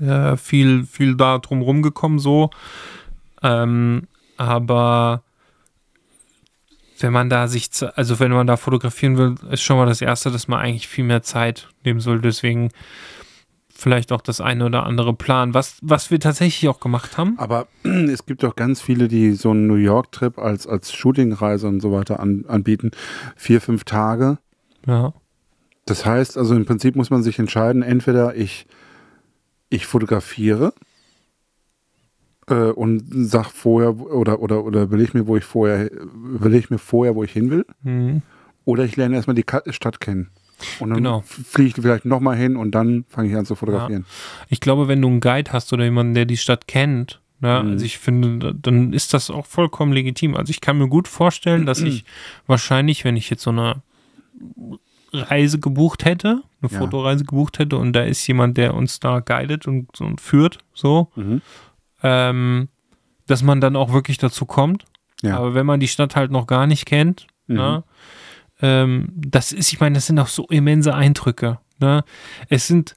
[0.00, 2.50] Äh, viel, viel da drum rumgekommen so.
[3.42, 4.02] Ähm,
[4.36, 5.22] aber
[7.00, 10.30] wenn man da sich, also wenn man da fotografieren will, ist schon mal das Erste,
[10.30, 12.20] dass man eigentlich viel mehr Zeit nehmen soll.
[12.20, 12.70] Deswegen
[13.78, 15.54] vielleicht auch das eine oder andere Plan.
[15.54, 17.38] Was, was wir tatsächlich auch gemacht haben.
[17.38, 21.80] Aber es gibt doch ganz viele, die so einen New York-Trip als, als Shootingreise und
[21.80, 22.90] so weiter an, anbieten.
[23.36, 24.38] Vier, fünf Tage.
[24.86, 25.12] Ja.
[25.88, 28.66] Das heißt, also im Prinzip muss man sich entscheiden, entweder ich,
[29.70, 30.72] ich fotografiere
[32.48, 37.14] äh, und sag vorher oder, oder, oder überlege mir, wo ich vorher, überlege mir vorher,
[37.14, 38.22] wo ich hin will, Mhm.
[38.64, 40.30] oder ich lerne erstmal die Stadt kennen.
[40.80, 41.20] Und dann Genau.
[41.22, 44.04] fliege ich vielleicht nochmal hin und dann fange ich an zu fotografieren.
[44.48, 47.70] Ich glaube, wenn du einen Guide hast oder jemanden, der die Stadt kennt, ne, Mhm.
[47.70, 50.34] also ich finde, dann ist das auch vollkommen legitim.
[50.34, 52.04] Also ich kann mir gut vorstellen, dass ich
[52.48, 53.82] wahrscheinlich, wenn ich jetzt so eine
[55.12, 56.78] Reise gebucht hätte, eine Ja.
[56.78, 61.10] Fotoreise gebucht hätte und da ist jemand, der uns da guidet und, und führt, so,
[61.16, 61.40] Mhm.
[62.02, 62.68] ähm,
[63.26, 64.84] dass man dann auch wirklich dazu kommt.
[65.22, 65.36] Ja.
[65.38, 67.56] Aber wenn man die Stadt halt noch gar nicht kennt, Mhm.
[67.56, 67.84] ne,
[68.60, 71.58] ähm, das ist, ich meine, das sind auch so immense Eindrücke.
[71.80, 72.04] Ne?
[72.48, 72.96] Es sind,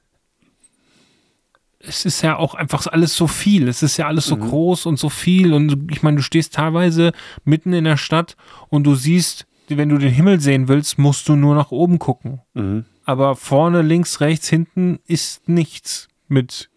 [1.78, 3.66] es ist ja auch einfach alles so viel.
[3.68, 4.40] Es ist ja alles so Mhm.
[4.48, 5.52] groß und so viel.
[5.52, 7.12] Und ich meine, du stehst teilweise
[7.44, 8.36] mitten in der Stadt
[8.68, 12.40] und du siehst, wenn du den Himmel sehen willst, musst du nur nach oben gucken.
[12.54, 12.84] Mhm.
[13.04, 16.70] Aber vorne, links, rechts, hinten ist nichts mit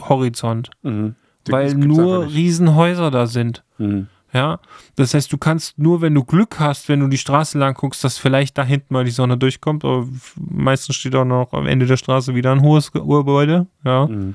[0.00, 1.14] Horizont, Mhm.
[1.48, 2.26] weil nur.
[2.26, 3.64] Riesenhäuser da sind.
[3.78, 4.08] Mhm.
[4.34, 4.60] Ja,
[4.96, 8.02] das heißt, du kannst nur, wenn du Glück hast, wenn du die Straße lang guckst,
[8.02, 11.84] dass vielleicht da hinten mal die Sonne durchkommt, aber meistens steht auch noch am Ende
[11.84, 14.06] der Straße wieder ein hohes Ge- Gebäude, ja.
[14.06, 14.34] Mhm.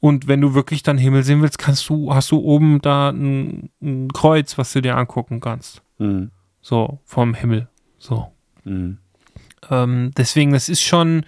[0.00, 3.70] Und wenn du wirklich dann Himmel sehen willst, kannst du, hast du oben da ein,
[3.80, 5.82] ein Kreuz, was du dir angucken kannst.
[5.98, 6.30] Mhm.
[6.60, 7.68] So, vom Himmel.
[7.98, 8.30] So.
[8.64, 8.98] Mhm.
[9.70, 11.24] Ähm, deswegen, das ist schon,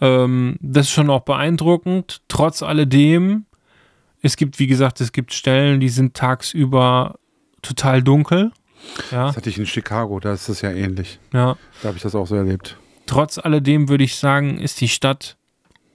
[0.00, 2.22] ähm, das ist schon auch beeindruckend.
[2.28, 3.46] Trotz alledem,
[4.22, 7.18] es gibt, wie gesagt, es gibt Stellen, die sind tagsüber
[7.62, 8.52] total dunkel.
[9.10, 11.18] Ja, Das hatte ich in Chicago, da ist das ja ähnlich.
[11.32, 11.56] ja.
[11.82, 12.78] Da habe ich das auch so erlebt.
[13.06, 15.36] Trotz alledem würde ich sagen, ist die Stadt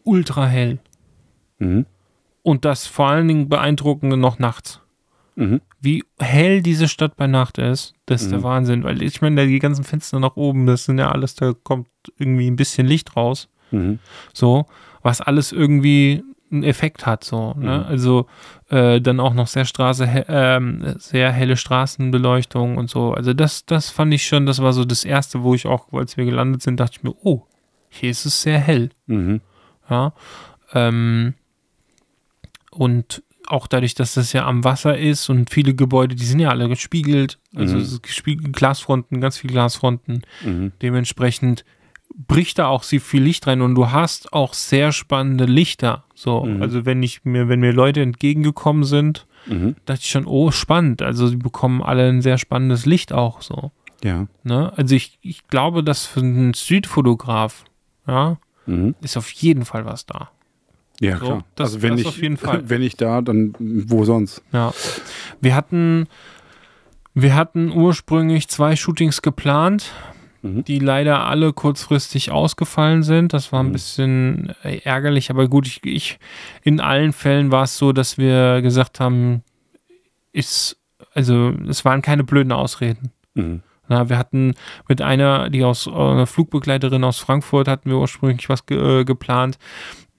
[0.04, 0.80] ultra hell.
[1.60, 1.86] Mhm.
[2.42, 4.82] Und das vor allen Dingen beeindruckende noch nachts.
[5.36, 5.62] Mhm.
[5.84, 8.44] Wie hell diese Stadt bei Nacht ist, das ist der Mhm.
[8.44, 8.84] Wahnsinn.
[8.86, 12.48] Weil ich meine, die ganzen Fenster nach oben, das sind ja alles, da kommt irgendwie
[12.50, 13.50] ein bisschen Licht raus.
[13.72, 14.00] Mhm.
[14.34, 14.66] so,
[15.02, 17.80] was alles irgendwie einen Effekt hat, so, ne?
[17.80, 17.86] Mhm.
[17.88, 18.28] Also
[18.70, 23.14] äh, dann auch noch sehr Straße, ähm, sehr helle Straßenbeleuchtung und so.
[23.16, 26.16] Also das, das fand ich schon, das war so das erste, wo ich auch, als
[26.18, 27.42] wir gelandet sind, dachte ich mir, oh,
[27.90, 29.42] hier ist es sehr hell, Mhm.
[29.90, 30.14] ja.
[30.74, 31.34] Ähm,
[32.72, 36.50] und auch dadurch, dass das ja am Wasser ist und viele Gebäude, die sind ja
[36.50, 37.82] alle gespiegelt, also Mhm.
[37.82, 40.22] es ist gespiegelt, Glasfronten, ganz viele Glasfronten.
[40.46, 40.72] Mhm.
[40.82, 41.66] Dementsprechend
[42.16, 46.04] bricht da auch sehr viel Licht rein und du hast auch sehr spannende Lichter.
[46.14, 46.62] So, Mhm.
[46.62, 49.76] also wenn ich mir, wenn mir Leute entgegengekommen sind, Mhm.
[49.86, 51.02] dachte ich schon, oh, spannend.
[51.02, 53.72] Also sie bekommen alle ein sehr spannendes Licht auch so.
[54.04, 54.28] Ja.
[54.44, 54.72] Ne?
[54.78, 57.66] Also ich, ich glaube, dass für einen Streetfotograf,
[58.08, 58.96] ja, Mhm.
[59.02, 60.30] ist auf jeden Fall was da.
[61.04, 61.46] Ja, So, klar.
[61.56, 62.62] das- also wenn das ich, auf jeden Fall.
[62.70, 64.42] wenn ich da, dann wo sonst?
[64.52, 64.74] Ja.
[65.42, 66.08] Wir hatten,
[67.14, 69.92] wir hatten ursprünglich zwei Shootings geplant,
[70.42, 70.66] Mhm.
[70.66, 73.32] die leider alle kurzfristig ausgefallen sind.
[73.34, 73.72] Das war ein Mhm.
[73.74, 76.20] bisschen äh, ärgerlich, aber gut, ich, ich
[76.64, 79.42] in allen Fällen war es so, dass wir gesagt haben,
[80.34, 80.78] ist,
[81.14, 83.12] also es waren keine blöden Ausreden.
[83.36, 83.62] Mhm.
[83.88, 84.54] Na, wir hatten
[84.90, 89.06] mit einer, die aus, äh, eine Flugbegleiterin aus Frankfurt, hatten wir ursprünglich was ge äh,
[89.06, 89.58] geplant.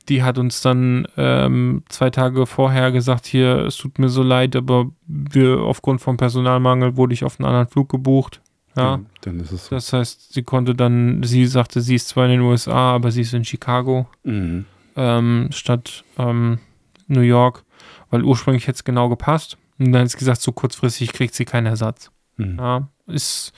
[0.09, 4.55] Die hat uns dann ähm, zwei Tage vorher gesagt, hier, es tut mir so leid,
[4.55, 8.41] aber wir aufgrund vom Personalmangel wurde ich auf einen anderen Flug gebucht.
[8.77, 9.77] Ja, Dann ist es so.
[9.77, 13.21] das heißt, sie konnte dann, sie sagte, sie ist zwar in den USA, aber sie
[13.23, 14.65] ist in Chicago Mhm.
[14.97, 16.59] ähm, statt ähm,
[17.07, 17.63] New York,
[18.11, 19.57] weil ursprünglich hätte es genau gepasst.
[19.79, 22.11] Und dann hat sie gesagt, so kurzfristig kriegt sie keinen Ersatz.
[22.37, 22.57] Mhm.
[22.59, 23.53] Ja, ist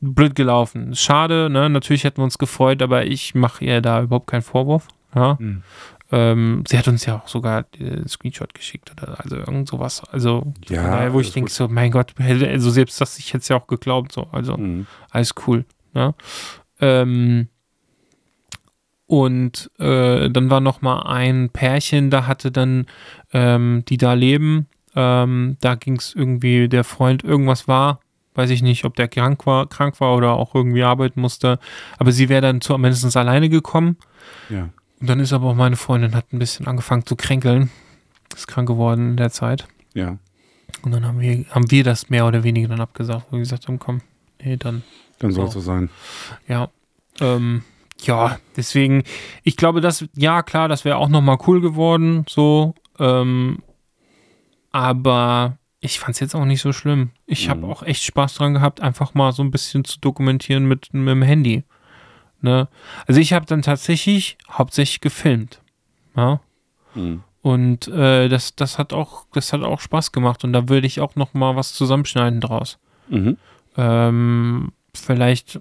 [0.00, 0.94] blöd gelaufen.
[0.94, 1.68] Schade, ne?
[1.68, 4.86] Natürlich hätten wir uns gefreut, aber ich mache ihr da überhaupt keinen Vorwurf.
[5.14, 5.36] Ja.
[5.38, 5.62] Mhm.
[6.12, 10.02] Ähm, sie hat uns ja auch sogar den Screenshot geschickt oder also irgend sowas.
[10.10, 13.48] Also, Ja, daher, wo ich denke, so, mein Gott, also selbst das, ich hätte es
[13.48, 14.26] ja auch geglaubt, so.
[14.32, 14.86] Also, Mhm.
[15.10, 15.64] alles cool.
[15.94, 16.14] Ne?
[16.80, 17.48] Ähm,
[19.06, 22.86] und äh, dann war noch mal ein Pärchen, da hatte dann,
[23.32, 28.00] ähm, die da leben, ähm, da ging es irgendwie, der Freund irgendwas war,
[28.34, 31.58] weiß ich nicht, ob der krank war, krank war oder auch irgendwie arbeiten musste,
[31.98, 33.96] aber sie wäre dann zumindest alleine gekommen.
[34.48, 34.68] Ja.
[35.00, 37.70] Und dann ist aber auch meine Freundin hat ein bisschen angefangen zu kränkeln,
[38.34, 39.66] ist krank geworden in der Zeit.
[39.94, 40.18] Ja.
[40.82, 43.66] Und dann haben wir, haben wir das mehr oder weniger dann abgesagt, wo wir gesagt
[43.66, 44.02] haben, komm,
[44.42, 44.82] nee, dann
[45.18, 45.60] Dann soll es So.
[45.60, 45.90] sein.
[46.48, 46.68] ja.
[47.20, 47.62] Ähm,
[48.02, 49.02] ja, deswegen,
[49.42, 52.74] ich glaube, das, ja, klar, das wäre auch nochmal cool geworden, so.
[52.98, 53.58] Ähm,
[54.72, 57.10] aber ich fand es jetzt auch nicht so schlimm.
[57.26, 57.70] Ich habe Mhm.
[57.70, 61.22] auch echt Spaß dran gehabt, einfach mal so ein bisschen zu dokumentieren mit, mit dem
[61.22, 61.64] Handy.
[62.42, 62.68] Ne?
[63.06, 65.60] Also ich habe dann tatsächlich hauptsächlich gefilmt.
[66.16, 66.40] Ja.
[66.94, 67.22] Mhm.
[67.42, 71.00] Und äh, das, das hat auch, das hat auch Spaß gemacht und da würde ich
[71.00, 72.78] auch noch mal was zusammenschneiden draus.
[73.08, 73.36] Mhm.
[73.76, 75.60] Ähm, vielleicht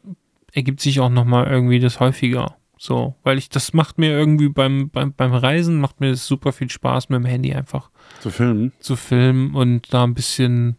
[0.54, 2.56] ergibt sich auch noch mal irgendwie das häufiger.
[2.78, 6.54] So, weil ich, das macht mir irgendwie beim, beim, beim Reisen, macht mir das super
[6.54, 7.89] viel Spaß, mit dem Handy einfach
[8.22, 8.72] Zu filmen?
[8.80, 10.78] zu filmen und da ein bisschen,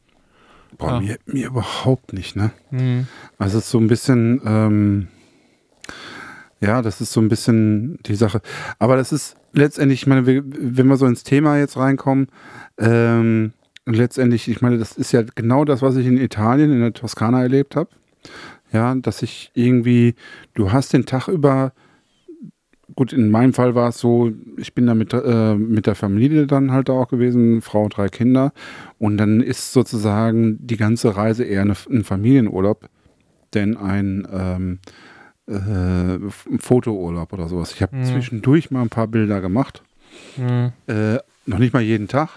[0.79, 1.01] Boah, Ja.
[1.01, 2.53] mir, mir überhaupt nicht, ne?
[2.71, 3.07] hm,
[3.39, 5.09] Also so ein bisschen, ähm,
[6.61, 8.43] ja, das ist so ein bisschen die Sache.
[8.79, 12.29] Aber das ist letztendlich, ich meine, wenn wir so ins Thema jetzt reinkommen,
[12.79, 13.53] ähm,
[13.87, 17.43] letztendlich, ich meine, das ist ja genau das, was ich in Italien, in der Toskana
[17.43, 17.91] erlebt habe.
[18.73, 20.15] Ja, dass ich irgendwie,
[20.55, 21.73] du hast den Tag über,
[22.95, 26.47] gut, in meinem Fall war es so, ich bin da mit, äh, mit der Familie
[26.47, 28.53] dann halt da auch gewesen, Frau, drei Kinder.
[28.99, 32.89] Und dann ist sozusagen die ganze Reise eher eine, ein Familienurlaub,
[33.55, 34.79] denn ein ähm,
[35.51, 36.19] äh,
[36.59, 37.73] Fotourlaub oder sowas.
[37.73, 38.05] Ich habe Mhm.
[38.05, 39.83] zwischendurch mal ein paar Bilder gemacht.
[40.37, 42.29] hm, Äh, noch nicht mal jeden Tag.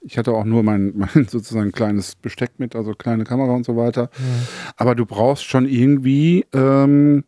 [0.00, 3.76] Ich hatte auch nur mein, mein sozusagen kleines Besteck mit, also kleine Kamera und so
[3.76, 4.10] weiter.
[4.16, 4.24] hm.
[4.76, 7.24] Aber du brauchst schon irgendwie ähm,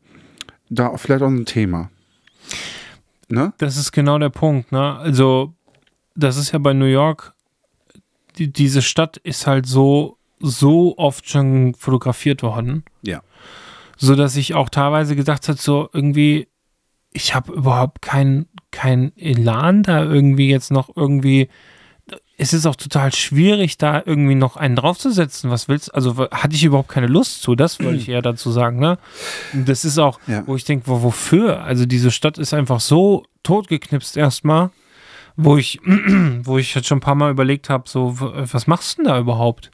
[0.70, 1.90] da vielleicht auch ein Thema.
[3.28, 3.52] Ne?
[3.58, 4.96] Das ist genau der Punkt, ne?
[4.98, 5.54] Also,
[6.14, 7.32] das ist ja bei New York,
[8.38, 12.84] die, diese Stadt ist halt so, so oft schon fotografiert worden.
[13.02, 13.22] Ja.
[13.96, 16.48] So dass ich auch teilweise gedacht habe, so irgendwie,
[17.12, 21.48] ich habe überhaupt keinen kein Elan da irgendwie jetzt noch irgendwie.
[22.37, 25.50] Es ist auch total schwierig, da irgendwie noch einen draufzusetzen.
[25.50, 28.50] Was willst Also wa- hatte ich überhaupt keine Lust zu, das wollte ich eher dazu
[28.50, 28.98] sagen, ne?
[29.52, 30.42] Das ist auch, Ja.
[30.46, 31.62] wo ich denke, wo, wofür?
[31.62, 34.70] Also diese Stadt ist einfach so totgeknipst erstmal,
[35.37, 35.78] wo ich,
[36.42, 39.18] wo ich jetzt schon ein paar Mal überlegt habe, so, was machst du denn da
[39.20, 39.70] überhaupt?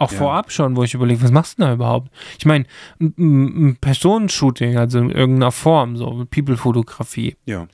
[0.00, 0.18] Auch Ja.
[0.18, 2.10] vorab schon, wo ich überlege, was machst du denn da überhaupt?
[2.38, 2.64] Ich meine,
[3.00, 7.68] ein, ein ein Personenshooting, also in irgendeiner Form, so People-Fotografie, Ja.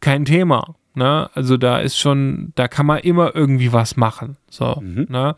[0.00, 0.74] kein Thema.
[0.94, 1.30] Ne?
[1.34, 4.36] Also da ist schon, da kann man immer irgendwie was machen.
[4.50, 5.06] So, Mhm.
[5.08, 5.36] ne?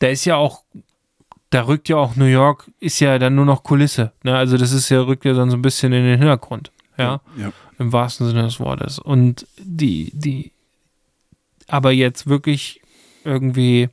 [0.00, 0.62] Da ist ja auch,
[1.50, 4.12] da rückt ja auch New York, ist ja dann nur noch Kulisse.
[4.22, 4.36] Ne?
[4.36, 6.70] Also das ist ja, rückt ja dann so ein bisschen in den Hintergrund.
[6.98, 7.52] Ja, Ja.
[7.78, 8.98] im wahrsten Sinne des Wortes.
[8.98, 10.52] Und die, die,
[11.68, 12.80] aber jetzt wirklich
[13.24, 13.88] irgendwie,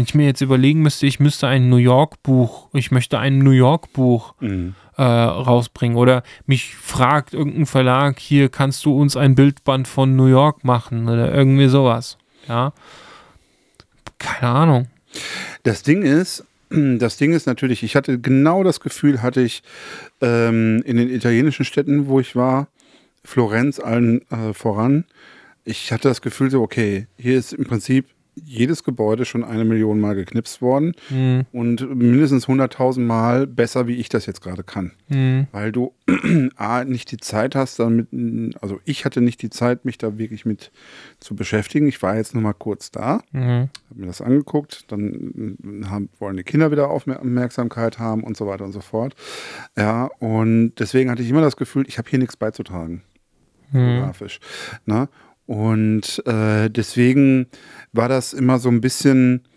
[0.00, 3.40] wenn ich mir jetzt überlegen müsste, ich müsste ein New York Buch, ich möchte ein
[3.40, 4.74] New York Buch Mhm.
[4.96, 10.24] äh, rausbringen oder mich fragt irgendein Verlag, hier kannst du uns ein Bildband von New
[10.24, 12.16] York machen oder irgendwie sowas.
[12.48, 12.72] Ja.
[14.16, 14.86] Keine Ahnung.
[15.64, 19.62] Das Ding ist, das Ding ist natürlich, ich hatte genau das Gefühl, hatte ich
[20.22, 22.68] ähm, in den italienischen Städten, wo ich war,
[23.22, 25.04] Florenz allen äh, voran.
[25.64, 30.00] Ich hatte das Gefühl so, okay, hier ist im Prinzip jedes Gebäude schon eine Million
[30.00, 34.92] Mal geknipst worden Hm, und mindestens 100.000 Mal besser, wie ich das jetzt gerade kann.
[35.08, 35.92] hm, Weil du
[36.56, 38.08] A, nicht die Zeit hast, damit,
[38.60, 40.70] also ich hatte nicht die Zeit, mich da wirklich mit
[41.20, 41.88] zu beschäftigen.
[41.88, 46.08] Ich war jetzt nur mal kurz da hm, habe mir das angeguckt, dann äh, haben,
[46.18, 49.14] wollen die Kinder wieder Aufmerksamkeit haben und so weiter und so fort.
[49.76, 53.02] Ja, und deswegen hatte ich immer das Gefühl, ich habe hier nichts beizutragen,
[53.72, 54.40] hm, fotografisch.
[55.50, 57.48] Und äh, deswegen
[57.92, 59.48] war das immer so ein bisschen,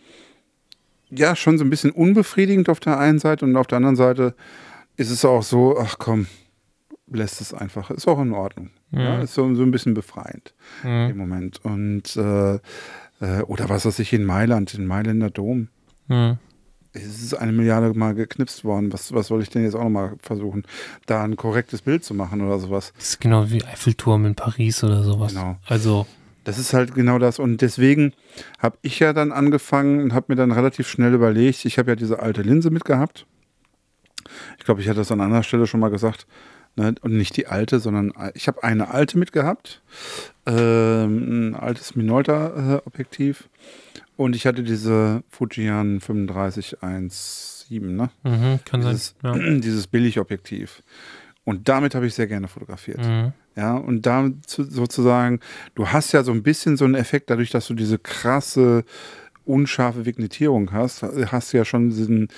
[1.11, 4.33] ja, schon so ein bisschen unbefriedigend auf der einen Seite und auf der anderen Seite
[4.97, 6.25] ist es auch so, ach komm,
[7.05, 8.71] lässt es einfach, ist auch in Ordnung.
[8.89, 11.63] Ja, ist so, so ein bisschen befreiend hm, im Moment.
[11.63, 15.67] Und äh, äh, oder was weiß ich in Mailand, in Mailänder Dom.
[16.07, 16.39] hm.
[16.93, 18.93] Es ist eine Milliarde Mal geknipst worden.
[18.93, 20.63] Was, was soll ich denn jetzt auch nochmal versuchen,
[21.07, 22.93] da ein korrektes Bild zu machen oder sowas?
[22.95, 25.33] Das ist genau wie Eiffelturm in Paris oder sowas.
[25.33, 25.57] Genau.
[25.67, 26.05] Also,
[26.43, 27.39] Das ist halt genau das.
[27.39, 28.13] Und deswegen
[28.59, 31.95] habe ich ja dann angefangen und habe mir dann relativ schnell überlegt, ich habe ja
[31.95, 33.25] diese alte Linse mitgehabt.
[34.59, 36.27] Ich glaube, ich hatte das an anderer Stelle schon mal gesagt.
[36.75, 36.95] Ne?
[37.01, 39.81] Und nicht die alte, sondern ich habe eine alte mitgehabt.
[40.45, 43.47] Ähm, ein altes Minolta-Objektiv.
[44.15, 48.09] Und ich hatte diese Fujian 3517, ne?
[48.23, 49.41] Mhm, kann dieses, sein.
[49.55, 49.59] Ja.
[49.59, 50.83] dieses Billigobjektiv.
[51.45, 52.99] Und damit habe ich sehr gerne fotografiert.
[53.05, 53.33] Mhm.
[53.55, 55.39] Ja, und da zu- sozusagen,
[55.75, 58.83] du hast ja so ein bisschen so einen Effekt, dadurch, dass du diese krasse,
[59.45, 62.29] unscharfe Vignettierung hast, hast du ja schon diesen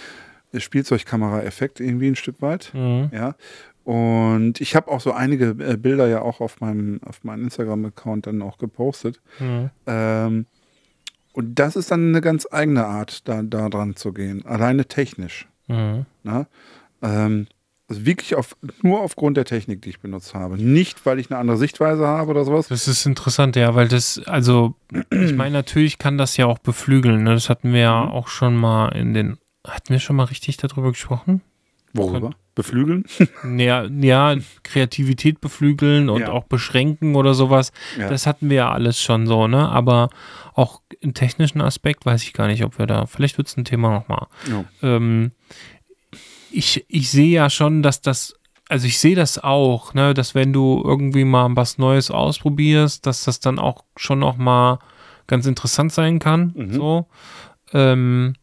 [0.54, 2.72] Spielzeugkamera-Effekt irgendwie ein Stück weit.
[2.74, 3.10] Mhm.
[3.14, 3.36] Ja.
[3.84, 8.26] Und ich habe auch so einige äh, Bilder ja auch auf meinem, auf meinem Instagram-Account
[8.26, 9.22] dann auch gepostet.
[9.40, 9.70] Mhm.
[9.86, 10.46] Ähm,
[11.36, 14.46] und das ist dann eine ganz eigene Art, da, da dran zu gehen.
[14.46, 15.48] Alleine technisch.
[15.68, 16.06] Mhm.
[17.02, 17.48] Ähm,
[17.88, 20.56] also wirklich auf, nur aufgrund der Technik, die ich benutzt habe.
[20.58, 22.68] Nicht, weil ich eine andere Sichtweise habe oder sowas.
[22.70, 24.76] Das ist interessant, ja, weil das, also,
[25.12, 27.24] ich meine, natürlich kann das ja auch beflügeln.
[27.24, 27.34] Ne?
[27.34, 28.12] Das hatten wir ja Mhm.
[28.12, 31.42] auch schon mal in den, hatten wir schon mal richtig darüber gesprochen?
[31.98, 32.32] Worüber?
[32.56, 33.04] Beflügeln?
[33.58, 36.32] Ja, ja Kreativität beflügeln und Ja.
[36.32, 37.72] auch beschränken oder sowas.
[38.00, 38.08] Ja.
[38.10, 39.68] Das hatten wir ja alles schon so, ne?
[39.70, 40.10] Aber
[40.54, 43.66] auch im technischen Aspekt weiß ich gar nicht, ob wir da, vielleicht wird es ein
[43.66, 44.28] Thema nochmal.
[44.50, 44.64] Ja.
[44.82, 45.32] Ähm,
[46.52, 48.36] ich, ich sehe ja schon, dass das,
[48.70, 53.26] also ich sehe das auch, ne, dass wenn du irgendwie mal was Neues ausprobierst, dass
[53.26, 54.80] das dann auch schon noch mal
[55.28, 56.54] ganz interessant sein kann.
[56.56, 56.74] Mhm.
[56.74, 57.08] So.
[57.74, 58.36] Ähm,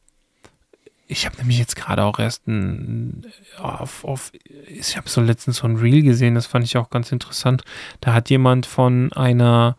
[1.13, 3.25] ich habe nämlich jetzt gerade auch erst ein,
[3.59, 4.33] auf, auf
[4.67, 7.63] ich habe so letztens so ein Reel gesehen, das fand ich auch ganz interessant.
[8.01, 9.77] Da hat jemand von einer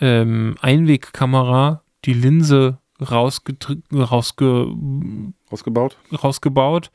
[0.00, 3.54] ähm, Einwegkamera die Linse rausge
[5.50, 5.96] Ausgebaut?
[6.22, 6.90] rausgebaut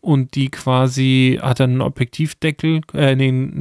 [0.00, 3.52] und die quasi hat dann einen Objektivdeckel, äh, nee, einen,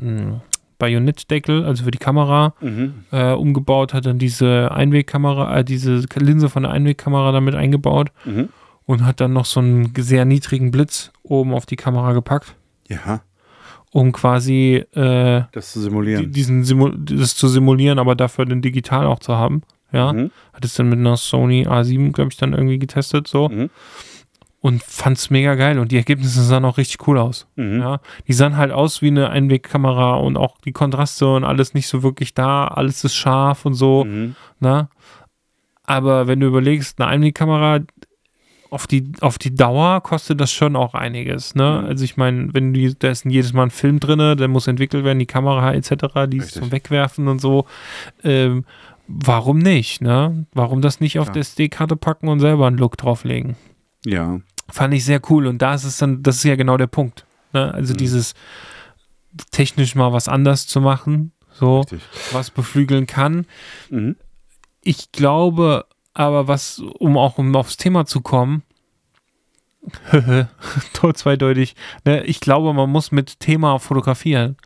[0.00, 0.40] einen
[0.78, 3.04] Bajonettdeckel, also für die Kamera, Mhm.
[3.10, 8.48] äh, umgebaut, hat dann diese Einwegkamera, äh, diese Linse von der Einwegkamera damit eingebaut Mhm.
[8.88, 12.54] Und hat dann noch so einen sehr niedrigen Blitz oben auf die Kamera gepackt,
[12.88, 13.20] Ja,
[13.92, 16.32] um quasi äh, das zu simulieren.
[16.32, 19.62] diesen Simu das zu simulieren, aber dafür den digital auch zu haben.
[19.92, 20.30] Ja, Mhm.
[20.54, 23.68] hat es dann mit einer Sony A7, glaube ich, dann irgendwie getestet, so Mhm.
[24.60, 27.46] und fand's mega geil und die Ergebnisse sahen auch richtig cool aus.
[27.56, 27.80] Mhm.
[27.80, 31.88] Ja, die sahen halt aus wie eine Einwegkamera und auch die Kontraste und alles nicht
[31.88, 34.34] so wirklich da, alles ist scharf und so, Mhm.
[34.60, 34.88] ne?
[35.84, 37.80] Aber wenn du überlegst, eine Einwegkamera
[38.70, 41.80] auf die, auf die Dauer kostet das schon auch einiges, ne?
[41.82, 41.88] Mhm.
[41.88, 45.04] Also ich meine, wenn du, da ist jedes Mal ein Film drin, der muss entwickelt
[45.04, 47.66] werden, die Kamera etc., die ist zum Wegwerfen und so.
[48.24, 48.64] Ähm,
[49.06, 50.46] warum nicht, ne?
[50.52, 51.34] Warum das nicht auf Klar.
[51.34, 53.56] der SD-Karte packen und selber einen Look drauflegen?
[54.04, 54.40] Ja.
[54.70, 55.46] fand ich sehr cool.
[55.46, 57.24] Und da ist es dann, das ist ja genau der Punkt.
[57.54, 57.72] Ne?
[57.72, 57.98] Also Mhm.
[57.98, 58.34] dieses
[59.50, 62.00] technisch mal was anders zu machen, so Richtig.
[62.32, 63.46] was beflügeln kann.
[63.90, 64.16] Mhm.
[64.82, 68.62] Ich glaube aber, was, um auch um aufs Thema zu kommen,
[71.14, 72.24] zweideutig, ne?
[72.24, 74.56] ich glaube, man muss mit Thema fotografieren.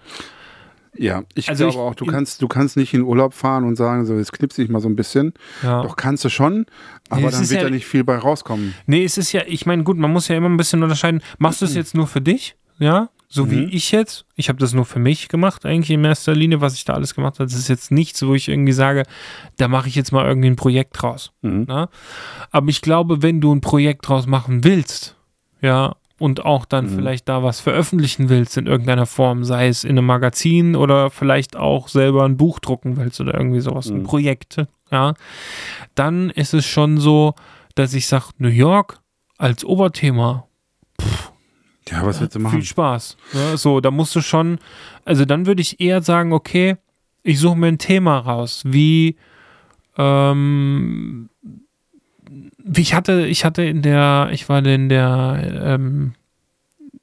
[0.95, 3.77] Ja, ich Also glaube ich- auch, du kannst, du kannst nicht in Urlaub fahren und
[3.77, 5.33] sagen, so, jetzt knipse ich mal so ein bisschen.
[5.63, 5.83] Ja.
[5.83, 6.67] Doch kannst du schon,
[7.09, 8.75] aber es dann wird ja- da nicht viel bei rauskommen.
[8.87, 11.23] Nee, es ist ja, ich meine, gut, man muss ja immer ein bisschen unterscheiden.
[11.39, 12.57] Machst du es jetzt nur für dich?
[12.79, 13.69] Ja, so wie Mhm.
[13.73, 14.27] ich jetzt.
[14.37, 17.15] Ich habe das nur für mich gemacht, eigentlich in erster Linie, was ich da alles
[17.15, 17.47] gemacht habe.
[17.49, 19.05] Das ist jetzt nichts, wo ich irgendwie sage,
[19.57, 21.33] da mache ich jetzt mal irgendwie ein Projekt draus.
[21.41, 21.65] Mhm.
[21.67, 21.89] Ne?
[22.51, 25.17] Aber ich glaube, wenn du ein Projekt draus machen willst,
[25.63, 26.97] ja, und auch dann Mhm.
[26.97, 31.57] vielleicht da was veröffentlichen willst in irgendeiner Form, sei es in einem Magazin oder vielleicht
[31.57, 34.05] auch selber ein Buch drucken willst oder irgendwie sowas, ein Mhm.
[34.05, 34.59] Projekt,
[34.91, 35.15] ja,
[35.95, 37.35] dann ist es schon so,
[37.75, 39.01] dass ich sage, New York
[39.39, 40.47] als Oberthema,
[41.89, 42.63] Ja, was willst du viel machen?
[42.63, 43.17] Spaß.
[43.33, 43.57] Ne?
[43.57, 44.59] So, da musst du schon,
[45.05, 46.77] also dann würde ich eher sagen, okay,
[47.23, 49.17] ich suche mir ein Thema raus, wie,
[49.97, 51.29] ähm,
[52.65, 56.15] wie ich hatte, ich hatte in der, ich war in der, ähm,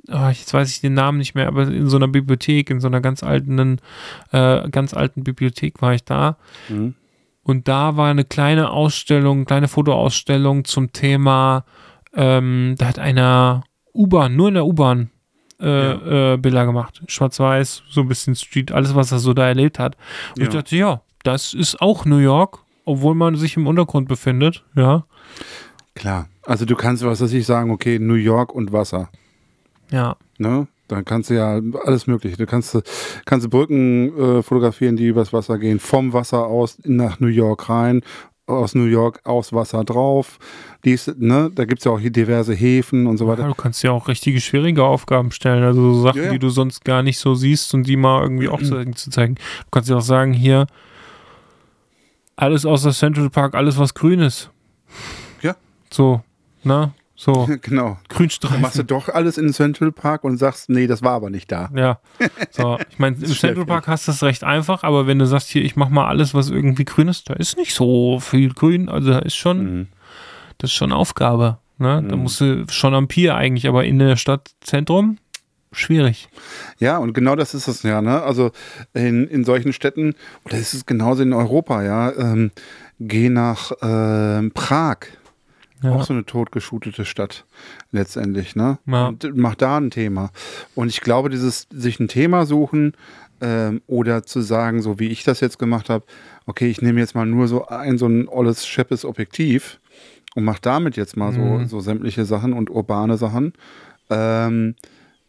[0.07, 2.87] ah, jetzt weiß ich den Namen nicht mehr, aber in so einer Bibliothek, in so
[2.87, 3.79] einer ganz alten,
[4.31, 6.37] äh, ganz alten Bibliothek war ich da.
[6.69, 6.95] Mhm.
[7.43, 11.65] Und da war eine kleine Ausstellung, kleine Fotoausstellung zum Thema,
[12.13, 13.63] ähm, da hat einer
[13.93, 15.09] U-Bahn, nur in der U-Bahn
[15.61, 17.01] äh, äh, Bilder gemacht.
[17.07, 19.97] Schwarz-Weiß, so ein bisschen Street, alles, was er so da erlebt hat.
[20.35, 20.61] Und ich Ja.
[20.61, 25.05] dachte, ja, das ist auch New York, obwohl man sich im Untergrund befindet, ja.
[25.95, 26.29] Klar.
[26.45, 29.09] Also du kannst, was weiß ich, sagen, okay, New York und Wasser.
[29.91, 30.15] Ja.
[30.37, 30.67] Ne?
[30.87, 32.37] Dann kannst du ja alles Mögliche.
[32.37, 32.75] Du kannst,
[33.25, 38.01] kannst Brücken äh, fotografieren, die übers Wasser gehen, vom Wasser aus nach New York rein,
[38.49, 40.39] aus New York aus Wasser drauf.
[40.83, 41.51] Dies, ne?
[41.53, 43.31] Da gibt es ja auch hier diverse Häfen und so ja.
[43.31, 43.47] weiter.
[43.47, 46.31] Du kannst ja auch richtige schwierige Aufgaben stellen, also so Sachen, Ja, ja.
[46.31, 49.35] die du sonst gar nicht so siehst und die mal irgendwie auch zu, zu zeigen.
[49.35, 50.67] Du kannst ja auch sagen, hier,
[52.35, 54.49] alles außer Central Park, alles was grün ist.
[55.41, 55.55] Ja.
[55.91, 56.21] So,
[56.63, 56.93] ne?
[57.21, 57.97] So, Genau.
[58.07, 58.61] Dann Grünstreifen.
[58.61, 61.69] machst du doch alles in Central Park und sagst, nee, das war aber nicht da.
[61.75, 61.99] Ja,
[62.51, 65.49] so, ich meine, im Central Park hast du es recht einfach, aber wenn du sagst,
[65.49, 68.87] hier, ich mach mal alles, was irgendwie grün ist, da ist nicht so viel grün,
[68.87, 69.87] also da ist schon, Mhm.
[70.59, 72.01] das ist schon Aufgabe, ne?
[72.07, 72.21] Da Mhm.
[72.23, 75.17] musst du schon am Pier eigentlich, aber in der Stadtzentrum,
[75.73, 76.29] schwierig.
[76.79, 78.23] Ja, und genau das ist es ja, ne?
[78.23, 78.51] Also
[78.93, 80.15] in, in solchen Städten,
[80.45, 82.51] oder ist es genauso in Europa, ja, ähm,
[82.99, 84.99] geh nach ähm, Prag.
[85.81, 85.91] Ja.
[85.93, 87.45] Auch so eine totgeschutete Stadt
[87.91, 88.79] letztendlich, ne?
[88.85, 89.07] Ja.
[89.07, 90.31] Und mach da ein Thema.
[90.75, 92.93] Und ich glaube, dieses sich ein Thema suchen
[93.41, 96.03] ähm, oder zu sagen, so wie ich das jetzt gemacht habe,
[96.45, 99.79] okay, ich nehme jetzt mal nur so ein so ein olles scheppes Objektiv
[100.35, 101.67] und mach damit jetzt mal Mhm.
[101.67, 103.53] so, so sämtliche Sachen und urbane Sachen,
[104.09, 104.75] ähm,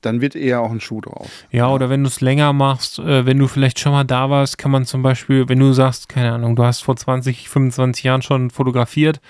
[0.03, 1.29] dann wird eher auch ein Schuh draus.
[1.51, 4.57] Ja, oder wenn du es länger machst, äh, wenn du vielleicht schon mal da warst,
[4.57, 8.23] kann man zum Beispiel, wenn du sagst, keine Ahnung, du hast vor 20, 25 Jahren
[8.23, 9.21] schon fotografiert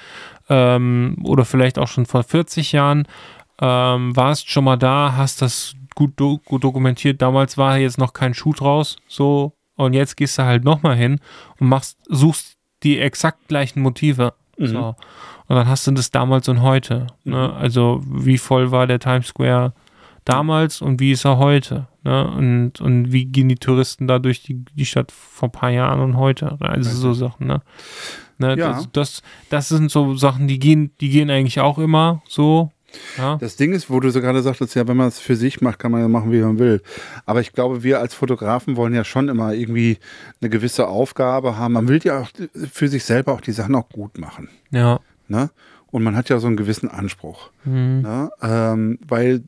[0.51, 3.07] ähm, oder vielleicht auch schon vor 40 Jahren,
[3.63, 7.23] ähm, warst schon mal da, hast das gut, do gut dokumentiert.
[7.23, 11.21] Damals war jetzt noch kein Schuh draus, so und jetzt gehst du halt nochmal hin
[11.59, 14.35] und machst, suchst die exakt gleichen Motive.
[14.59, 14.95] So.
[15.49, 17.07] Und dann hast du das damals und heute.
[17.25, 17.53] Ne?
[17.55, 19.73] Also wie voll war der Times Square
[20.25, 21.89] damals und wie ist er heute?
[22.05, 22.31] Ne?
[22.31, 26.01] Und, und wie gehen die Touristen da durch die, die Stadt vor ein paar Jahren
[26.01, 26.57] und heute?
[26.61, 27.63] Also so Sachen, ne?
[28.41, 28.73] Ne Ja.
[28.73, 32.73] das, das, das sind so Sachen, die gehen, die gehen eigentlich auch immer so.
[33.17, 35.61] Ja, Das Ding ist, wo du so gerade sagtest, ja, wenn man es für sich
[35.61, 36.83] macht, kann man ja machen, wie man will.
[37.25, 39.99] Aber ich glaube, wir als Fotografen wollen ja schon immer irgendwie
[40.41, 41.75] eine gewisse Aufgabe haben.
[41.75, 42.31] Man will ja auch
[42.73, 44.49] für sich selber auch die Sachen auch gut machen.
[44.73, 44.99] ja.
[45.29, 45.51] Ne?
[45.93, 47.51] Und man hat ja so einen gewissen Anspruch.
[47.65, 48.01] Mhm.
[48.03, 48.31] Ne?
[48.43, 49.43] Ähm, weil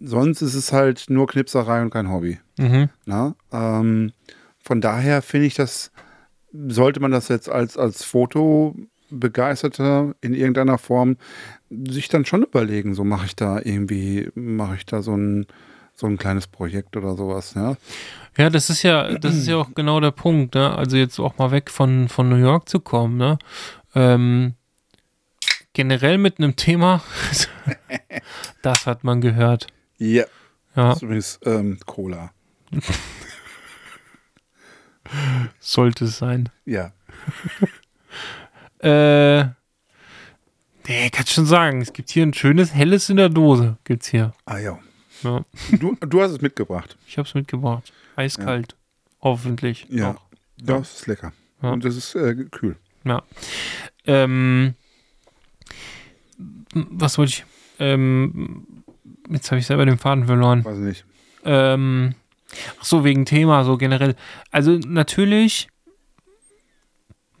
[0.00, 2.38] sonst ist es halt nur Knipserei und kein Hobby.
[2.58, 2.88] Mhm.
[3.04, 3.34] Ne?
[3.52, 4.12] Ähm,
[4.62, 5.90] von daher finde ich das,
[6.68, 11.16] sollte man das jetzt als, als Fotobegeisterter in irgendeiner Form
[11.70, 15.46] sich dann schon überlegen, so mache ich da irgendwie, mache ich da so ein,
[15.94, 17.76] so ein kleines Projekt oder sowas, ja.
[18.36, 20.76] Ja, das ist ja, das ist ja auch genau der Punkt, ne?
[20.76, 23.38] Also jetzt auch mal weg von, von New York zu kommen, ne?
[23.94, 24.54] Ähm,
[25.72, 27.02] generell mit einem Thema,
[28.62, 29.66] das hat man gehört.
[29.98, 30.24] Ja.
[30.74, 32.30] Ja, Das ist übrigens ähm, Cola.
[35.60, 36.48] sollte es sein.
[36.64, 36.92] Ja.
[38.80, 39.44] Äh,
[40.86, 44.34] nee, kannst schon sagen, es gibt hier ein schönes helles in der Dose, gibt's hier.
[44.44, 44.78] Ah ja.
[45.22, 46.96] Ja, Du, du hast es mitgebracht.
[47.06, 47.92] ich hab's mitgebracht.
[48.16, 48.76] Eiskalt.
[49.22, 49.86] Hoffentlich.
[49.88, 50.10] Ja.
[50.12, 50.22] Auch.
[50.58, 51.32] Das ist lecker.
[51.62, 51.70] Ja.
[51.70, 52.76] Und das ist äh, kühl.
[53.04, 53.22] Ja.
[54.04, 54.74] Ähm,
[56.74, 57.44] was wollte ich?
[57.78, 58.66] Ähm,
[59.30, 60.64] jetzt habe ich selber den Faden verloren.
[60.64, 61.06] Weiß nicht.
[61.44, 62.14] Ähm,
[62.80, 64.14] ach so, wegen Thema, so generell.
[64.50, 65.68] Also natürlich,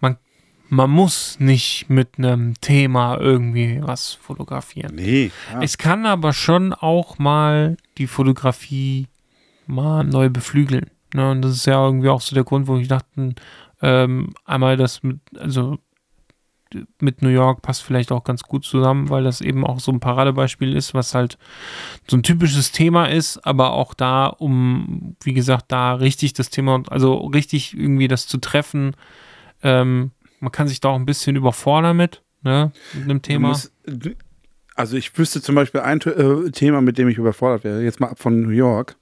[0.00, 0.16] man,
[0.68, 4.94] man muss nicht mit einem Thema irgendwie was fotografieren.
[4.94, 5.30] Nee.
[5.52, 5.62] Ja.
[5.62, 9.08] Es kann aber schon auch mal die Fotografie
[9.66, 10.90] mal neu beflügeln.
[11.14, 11.30] Ne?
[11.30, 13.34] Und das ist ja irgendwie auch so der Grund, wo ich dachte,
[13.82, 15.78] ähm, einmal das mit, also
[17.00, 20.00] mit New York passt vielleicht auch ganz gut zusammen, weil das eben auch so ein
[20.00, 21.38] Paradebeispiel ist, was halt
[22.08, 26.82] so ein typisches Thema ist, aber auch da, um, wie gesagt, da richtig das Thema,
[26.90, 28.96] also richtig irgendwie das zu treffen,
[29.62, 30.10] ähm,
[30.40, 33.48] man kann sich da auch ein bisschen überfordern mit, ne, mit einem Thema.
[33.48, 33.72] musst-
[34.74, 37.82] also ich wüsste zum Beispiel ein äh, Thema, mit dem ich überfordert wäre.
[37.82, 38.96] Jetzt mal ab von New York.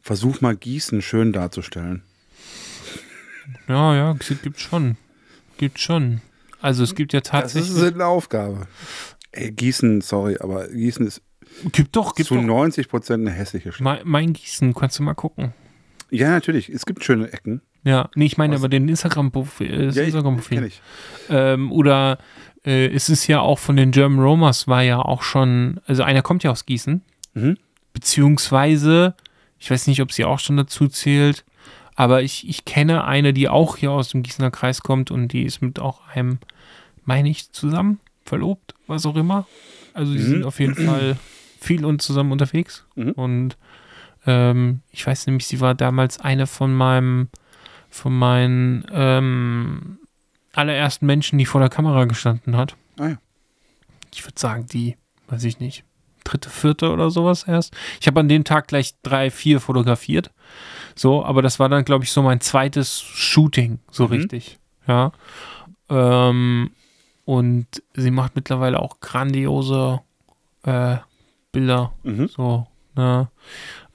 [0.00, 2.02] Versuch mal Gießen schön darzustellen.
[3.68, 4.96] Ja, ja, es gibt schon.
[5.58, 6.20] Gibt schon.
[6.60, 7.70] Also es gibt ja Das tatsächlich.
[7.76, 8.66] ist eine Aufgabe.
[9.32, 11.22] Ey, Gießen, sorry, aber Gießen ist
[11.72, 12.42] gibt doch, gibt zu doch.
[12.42, 13.82] 90 Prozent eine hässliche Stadt.
[13.84, 15.52] Mein, mein Gießen, kannst du mal gucken.
[16.10, 16.68] Ja, natürlich.
[16.68, 17.60] Es gibt schöne Ecken.
[17.84, 18.60] Ja, nee, ich meine Was?
[18.62, 19.72] aber den Instagram-Profil.
[19.72, 20.58] Äh, das Ja, ich, Instagram-Profil.
[20.58, 20.80] kenn ich.
[21.28, 22.18] Ähm, oder
[22.64, 26.22] äh, es ist ja auch von den German Romers war ja auch schon, also einer
[26.22, 27.02] kommt ja aus Gießen,
[27.34, 27.56] Mhm.
[27.92, 29.14] beziehungsweise,
[29.58, 31.44] ich weiß nicht, ob sie auch schon dazu zählt,
[31.98, 35.42] aber ich, ich kenne eine, die auch hier aus dem Gießener Kreis kommt und die
[35.42, 36.38] ist mit auch einem,
[37.04, 39.46] meine ich, zusammen, verlobt, was auch immer.
[39.94, 40.24] Also die Mhm.
[40.28, 41.16] sind auf jeden Fall
[41.60, 42.86] viel und zusammen unterwegs.
[42.94, 43.10] Mhm.
[43.10, 43.56] Und
[44.26, 47.30] ähm, ich weiß nämlich, sie war damals eine von meinem,
[47.90, 49.98] von meinen ähm,
[50.52, 52.76] allerersten Menschen, die vor der Kamera gestanden hat.
[52.96, 53.18] Ah ja.
[54.14, 54.96] Ich würde sagen, die,
[55.26, 55.82] weiß ich nicht,
[56.22, 57.74] dritte, vierte oder sowas erst.
[58.00, 60.30] Ich habe an dem Tag gleich drei, vier fotografiert.
[60.98, 64.12] So, aber das war dann, glaube ich, so mein zweites Shooting, so Mhm.
[64.12, 64.58] richtig.
[64.86, 65.12] Ja.
[65.88, 66.70] Ähm,
[67.24, 70.00] und sie macht mittlerweile auch grandiose
[70.64, 70.96] äh,
[71.52, 71.92] Bilder.
[72.02, 72.28] Mhm.
[72.28, 73.28] So, ne?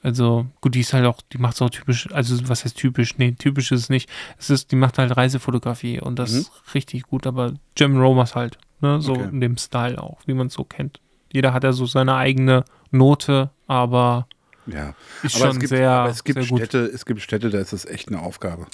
[0.02, 3.16] Also gut, die ist halt auch, die macht auch typisch, also was heißt typisch?
[3.18, 4.08] Nee, typisch ist es nicht.
[4.38, 6.38] Es ist, die macht halt Reisefotografie und das Mhm.
[6.40, 9.28] ist richtig gut, aber Jim Romers halt, ne, so Okay.
[9.30, 11.00] in dem Style auch, wie man es so kennt.
[11.32, 14.26] Jeder hat ja so seine eigene Note, aber
[14.66, 14.94] Ja.
[15.22, 16.58] ist Aber schon es gibt, sehr, aber es gibt sehr gut.
[16.60, 18.66] Städte, es gibt Städte, da ist es echt eine Aufgabe.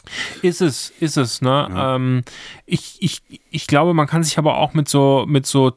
[0.43, 1.69] Ist es, ist es, ne?
[1.71, 1.97] Ja.
[1.97, 2.23] Ähm,
[2.67, 5.77] ich, ich, ich glaube, man kann sich aber auch mit so, mit so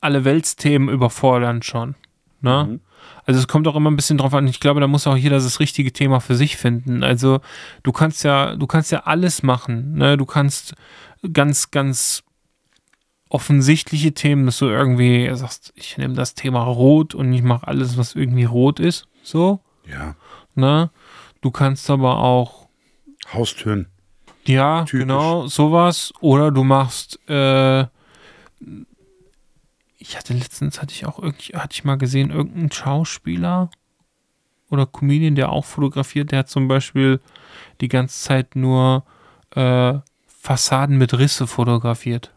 [0.00, 1.94] alle Weltsthemen überfordern schon.
[2.40, 2.68] Ne?
[2.68, 2.80] Mhm.
[3.26, 4.46] Also es kommt auch immer ein bisschen drauf an.
[4.46, 7.02] Ich glaube, da muss auch jeder das richtige Thema für sich finden.
[7.02, 7.40] Also
[7.82, 9.94] du kannst ja, du kannst ja alles machen.
[9.94, 10.18] Ne?
[10.18, 10.74] Du kannst
[11.32, 12.22] ganz, ganz
[13.30, 17.96] offensichtliche Themen, dass du irgendwie sagst, ich nehme das Thema Rot und ich mache alles,
[17.96, 19.08] was irgendwie rot ist.
[19.24, 20.14] So, Ja.
[20.54, 20.90] ne?
[21.40, 22.68] Du kannst aber auch
[23.32, 23.86] Haustüren.
[24.44, 25.00] ja, Typisch.
[25.00, 26.12] genau, sowas.
[26.20, 27.86] Oder du machst, äh,
[29.98, 33.70] ich hatte letztens, hatte ich auch irgendwie, hatte ich mal gesehen, irgendeinen Schauspieler
[34.70, 37.20] oder Comedian, der auch fotografiert, der hat zum Beispiel
[37.80, 39.04] die ganze Zeit nur
[39.54, 39.94] äh,
[40.26, 42.32] Fassaden mit Risse fotografiert.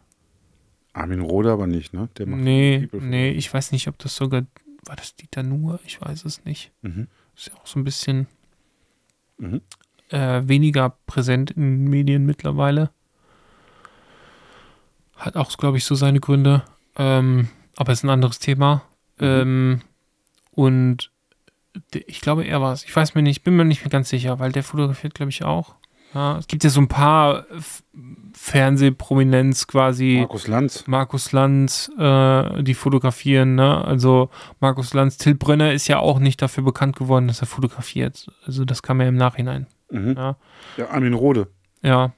[0.94, 2.08] Armin Rohde aber nicht, ne?
[2.16, 4.42] Der macht Nee, nee, ich weiß nicht, ob das sogar,
[4.88, 5.78] war das Dieter Nuhr?
[5.86, 6.72] Ich weiß es nicht.
[6.82, 7.08] Mhm.
[7.36, 8.26] Ist ja auch so ein bisschen
[9.38, 9.60] Mhm.
[10.10, 12.90] äh, weniger präsent in den Medien mittlerweile.
[15.16, 16.64] Hat auch, glaube ich, so seine Gründe.
[16.96, 18.82] Ähm, aber ist ein anderes Thema.
[19.18, 19.26] Mhm.
[19.26, 19.80] Ähm,
[20.52, 21.10] und
[21.92, 22.84] ich glaube, er war es.
[22.84, 25.44] Ich weiß mir nicht, bin mir nicht mehr ganz sicher, weil der fotografiert, glaube ich,
[25.44, 25.76] auch.
[26.14, 27.44] Ja, es gibt ja so ein paar
[28.32, 30.16] Fernsehprominenz quasi.
[30.20, 30.84] Markus Lanz.
[30.86, 33.84] Markus Lanz, äh, die fotografieren, ne?
[33.84, 34.30] Also
[34.60, 38.26] Markus Lanz, Till Brönner ist ja auch nicht dafür bekannt geworden, dass er fotografiert.
[38.46, 39.66] Also das kam ja im Nachhinein.
[39.90, 40.14] Mhm.
[40.16, 40.36] Ja.
[40.76, 41.48] Ja, Armin Rohde.
[41.82, 42.12] Ja.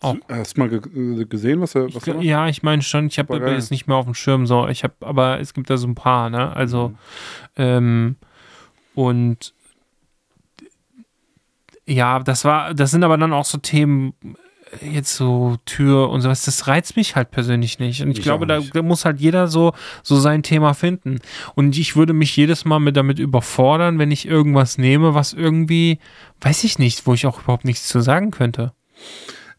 [0.00, 0.16] Auch.
[0.28, 0.80] Hast du mal ge
[1.22, 2.24] äh, gesehen, was er, Ich, was er macht?
[2.24, 4.68] ja, ich meine schon, ich habe jetzt nicht mehr auf dem Schirm so.
[4.68, 6.54] Ich habe, aber es gibt da so ein paar, ne?
[6.54, 6.96] Also Mhm.
[7.56, 8.16] ähm,
[8.94, 9.54] und
[11.86, 14.14] ja, das war, das sind aber dann auch so Themen,
[14.82, 18.02] äh, jetzt so Tür und sowas, das reizt mich halt persönlich nicht.
[18.02, 19.72] Und ich Mich glaube, da, da muss halt jeder so,
[20.02, 21.20] so sein Thema finden.
[21.54, 26.00] Und ich würde mich jedes Mal mit damit überfordern, wenn ich irgendwas nehme, was irgendwie,
[26.40, 28.72] weiß ich nicht, wo ich auch überhaupt nichts zu sagen könnte.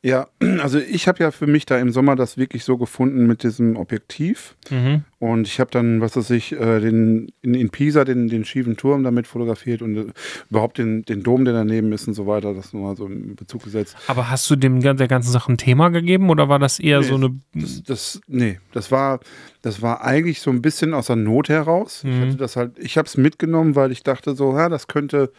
[0.03, 0.27] Ja,
[0.61, 3.75] also ich habe ja für mich da im Sommer das wirklich so gefunden mit diesem
[3.75, 4.55] Objektiv.
[4.69, 5.03] Mhm.
[5.19, 8.77] Und ich habe dann, was weiß ich, äh, den, in, in Pisa den, den schiefen
[8.77, 10.05] Turm damit fotografiert und äh,
[10.51, 13.35] überhaupt den, den Dom, der daneben ist und so weiter, das nur mal so in
[13.35, 13.97] Bezug gesetzt.
[14.07, 17.07] Aber hast du dem der ganzen Sache ein Thema gegeben oder war das eher Nee,
[17.07, 17.39] so eine.
[17.55, 19.19] Das, das, nee, das war,
[19.63, 22.03] das war eigentlich so ein bisschen aus der Not heraus.
[22.03, 22.21] Ich Mhm.
[22.21, 25.31] hatte das halt, ich habe es mitgenommen, weil ich dachte so, ja, das könnte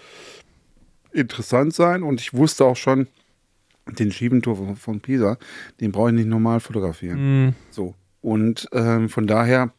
[1.12, 3.06] interessant sein und ich wusste auch schon,
[3.98, 5.38] den Schiebentor von, Pisa,
[5.80, 7.46] den brauche ich nicht normal fotografieren.
[7.46, 7.94] Mh, So.
[8.20, 9.72] Und ähm, von daher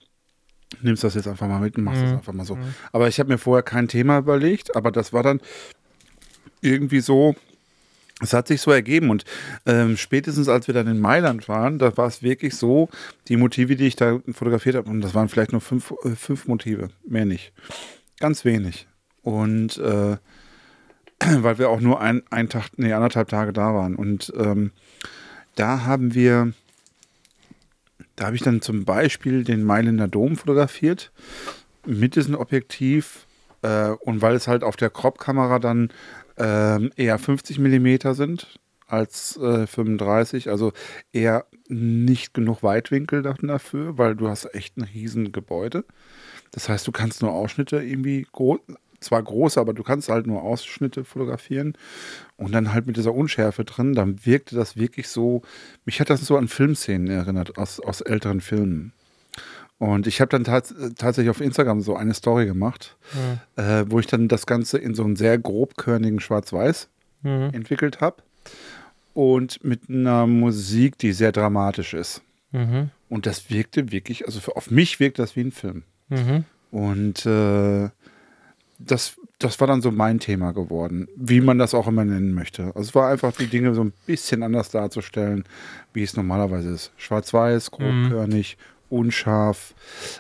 [0.82, 2.18] nimmst du das jetzt einfach mal mit und machst das Mhm.
[2.18, 2.58] einfach mal so.
[2.92, 5.42] Aber ich habe mir vorher kein Thema überlegt, aber das war dann
[6.62, 7.36] irgendwie so,
[8.22, 9.24] es hat sich so ergeben und
[9.66, 12.90] ähm, spätestens als wir dann in Mailand waren, da war es wirklich so,
[13.30, 16.48] die Motive, die ich da fotografiert habe, und das waren vielleicht nur fünf, äh, fünf
[16.48, 17.54] Motive, mehr nicht.
[18.20, 18.88] Ganz wenig.
[19.22, 20.18] Und äh,
[21.42, 23.96] weil wir auch nur ein, ein Tag, nee, anderthalb Tage da waren.
[23.96, 24.72] Und ähm,
[25.56, 26.54] da haben wir,
[28.16, 31.12] da habe ich dann zum Beispiel den Mailänder Dom fotografiert
[31.86, 33.26] mit diesem Objektiv
[33.62, 35.90] äh, und weil es halt auf der Crop-Kamera dann
[36.38, 40.74] ähm, eher 50 Millimeter sind als äh, 35, also
[41.14, 45.86] eher nicht genug Weitwinkel da- dafür, weil du hast echt ein riesen Gebäude.
[46.52, 48.26] Das heißt, du kannst nur Ausschnitte irgendwie
[49.00, 51.74] zwar große, aber du kannst halt nur Ausschnitte fotografieren
[52.38, 55.42] und dann halt mit dieser Unschärfe drin, dann wirkte das wirklich so,
[55.86, 58.94] mich hat das so an Filmszenen erinnert, aus, aus älteren Filmen.
[59.78, 62.98] Und ich habe dann tats tatsächlich auf Instagram so eine Story gemacht,
[63.56, 66.90] äh, wo ich dann das Ganze in so einen sehr grobkörnigen Schwarz-Weiß
[67.22, 67.50] Mhm.
[67.54, 68.24] entwickelt habe
[69.14, 72.22] und mit einer Musik, die sehr dramatisch ist.
[72.52, 72.92] Mhm.
[73.10, 75.84] Und das wirkte wirklich, also für, auf mich wirkt das wie ein Film.
[76.08, 76.46] Mhm.
[76.72, 77.90] Und äh,
[78.80, 82.68] das, das war dann so mein Thema geworden, wie man das auch immer nennen möchte.
[82.68, 85.44] Also es war einfach die Dinge so ein bisschen anders darzustellen,
[85.94, 86.92] wie es normalerweise ist.
[86.98, 88.58] Schwarz-Weiß, grobkörnig,
[88.90, 89.74] unscharf.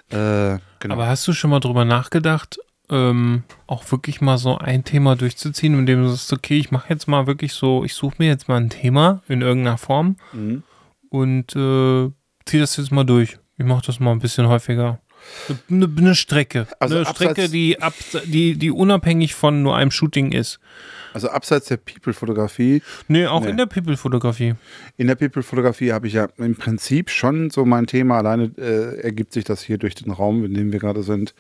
[0.10, 0.94] Äh, genau.
[0.96, 5.78] Aber hast du schon mal drüber nachgedacht, ähm, auch wirklich mal so ein Thema durchzuziehen,
[5.78, 8.58] indem du sagst, okay, ich mache jetzt mal wirklich so, ich suche mir jetzt mal
[8.60, 10.64] ein Thema in irgendeiner Form Mhm.
[11.10, 12.12] und äh,
[12.46, 13.38] ziehe das jetzt mal durch.
[13.58, 15.00] Ich mache das mal ein bisschen häufiger.
[15.70, 16.68] Eine, eine Strecke.
[16.80, 17.94] Also eine Strecke, die, ab,
[18.26, 20.60] die, die unabhängig von nur einem Shooting ist.
[21.14, 23.50] Also abseits der People-Fotografie, Nee, auch Nee.
[23.50, 24.54] in der People-Fotografie.
[24.98, 29.34] in der People-Fotografie habe ich ja im Prinzip schon so mein Thema, alleine äh, ergibt
[29.34, 31.34] sich das hier durch den Raum, in dem wir gerade sind,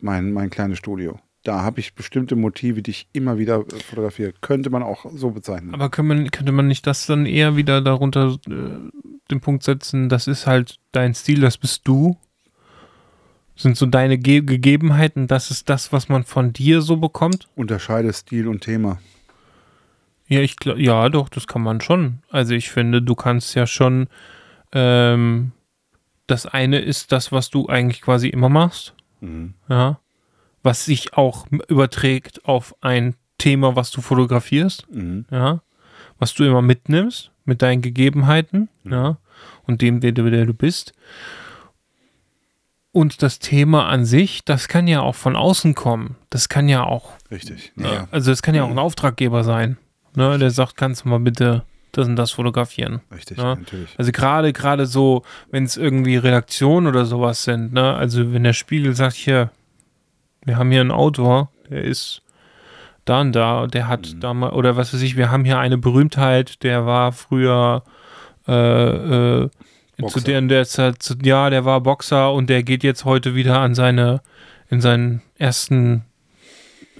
[0.00, 1.18] mein, mein kleines Studio.
[1.44, 4.32] da habe ich bestimmte Motive, die ich immer wieder äh, fotografiere.
[4.40, 5.74] Könnte man auch so bezeichnen.
[5.74, 8.52] Aber kann man, könnte man nicht das dann eher wieder darunter äh,
[9.30, 12.16] den Punkt setzen, das ist halt dein Stil, das bist du?
[13.60, 17.46] Sind so deine Ge Gegebenheiten, das ist das, was man von dir so bekommt?
[17.56, 18.98] Unterscheide Stil und Thema.
[20.28, 22.20] Ja, ich glaube, ja, doch, das kann man schon.
[22.30, 24.08] Also ich finde, du kannst ja schon,
[24.72, 25.52] ähm,
[26.26, 29.52] das eine ist das, was du eigentlich quasi immer machst, Mhm.
[29.68, 30.00] ja,
[30.62, 35.26] was sich auch überträgt auf ein Thema, was du fotografierst, Mhm.
[35.30, 35.60] ja,
[36.18, 39.18] was du immer mitnimmst mit deinen Gegebenheiten, ja,
[39.66, 40.94] und dem, du- der du bist.
[43.00, 46.16] Und das Thema an sich, das kann ja auch von außen kommen.
[46.28, 47.72] Das kann ja auch Richtig.
[47.76, 48.06] ja.
[48.10, 49.78] Also es kann ja auch ein Auftraggeber sein,
[50.14, 53.00] ne, der sagt, kannst du mal bitte das und das fotografieren.
[53.12, 53.54] Richtig, Ja.
[53.56, 53.90] natürlich.
[53.98, 58.52] Also gerade gerade so, wenn es irgendwie Redaktionen oder sowas sind, ne, also wenn der
[58.52, 59.50] Spiegel sagt, hier,
[60.44, 62.22] wir haben hier einen Autor, der ist
[63.06, 64.20] da und da, der hat Mhm.
[64.20, 67.82] da mal, oder was weiß ich, wir haben hier eine Berühmtheit, der war früher
[68.46, 68.52] äh,
[69.44, 69.48] äh,
[70.08, 70.20] zu Boxer.
[70.20, 73.74] der, der Zeit, zu, ja, der war Boxer und der geht jetzt heute wieder an
[73.74, 74.20] seine,
[74.68, 76.04] in seinen ersten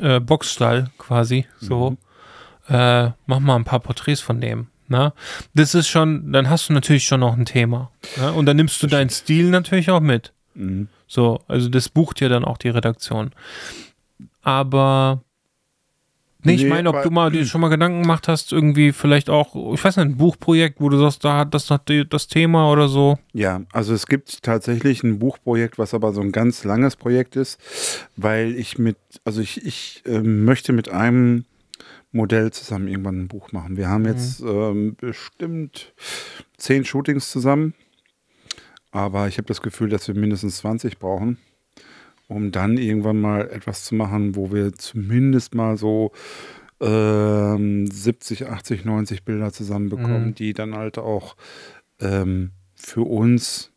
[0.01, 1.97] äh, Boxstall quasi, so.
[2.69, 4.69] Äh, mach mal ein paar Porträts von dem.
[4.89, 5.13] Ne?
[5.55, 7.91] Das ist schon, dann hast du natürlich schon noch ein Thema.
[8.17, 8.33] Ne?
[8.33, 10.33] Und dann nimmst du deinen Stil natürlich auch mit.
[10.55, 10.89] Mhm.
[11.07, 13.31] So, also das bucht ja dann auch die Redaktion.
[14.43, 15.23] Aber
[16.43, 19.75] nee, ich meine, ob du mal dir schon mal Gedanken gemacht hast, irgendwie vielleicht auch,
[19.75, 23.19] ich weiß nicht, ein Buchprojekt, wo du sagst, da hat das das Thema oder so.
[23.33, 27.61] Ja, also es gibt tatsächlich ein Buchprojekt, was aber so ein ganz langes Projekt ist,
[28.17, 31.45] weil ich mit, also ich, ich ähm, möchte mit einem
[32.13, 33.77] Modell zusammen irgendwann ein Buch machen.
[33.77, 35.93] Wir haben jetzt ähm, bestimmt
[36.57, 37.75] zehn Shootings zusammen,
[38.91, 41.39] aber ich habe das Gefühl, dass wir mindestens 20 brauchen,
[42.31, 46.13] um dann irgendwann mal etwas zu machen, wo wir zumindest mal so
[46.81, 50.35] ähm, 70, 80, 90 Bilder zusammenbekommen, Mhm.
[50.35, 51.37] die dann halt auch
[52.01, 53.73] ähm, für uns,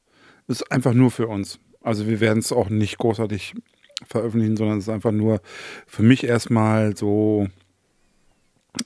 [0.48, 1.60] ist einfach nur für uns.
[1.82, 3.56] Also wir werden es auch nicht großartig
[4.06, 5.42] veröffentlichen, sondern es ist einfach nur
[5.88, 7.48] für mich erstmal so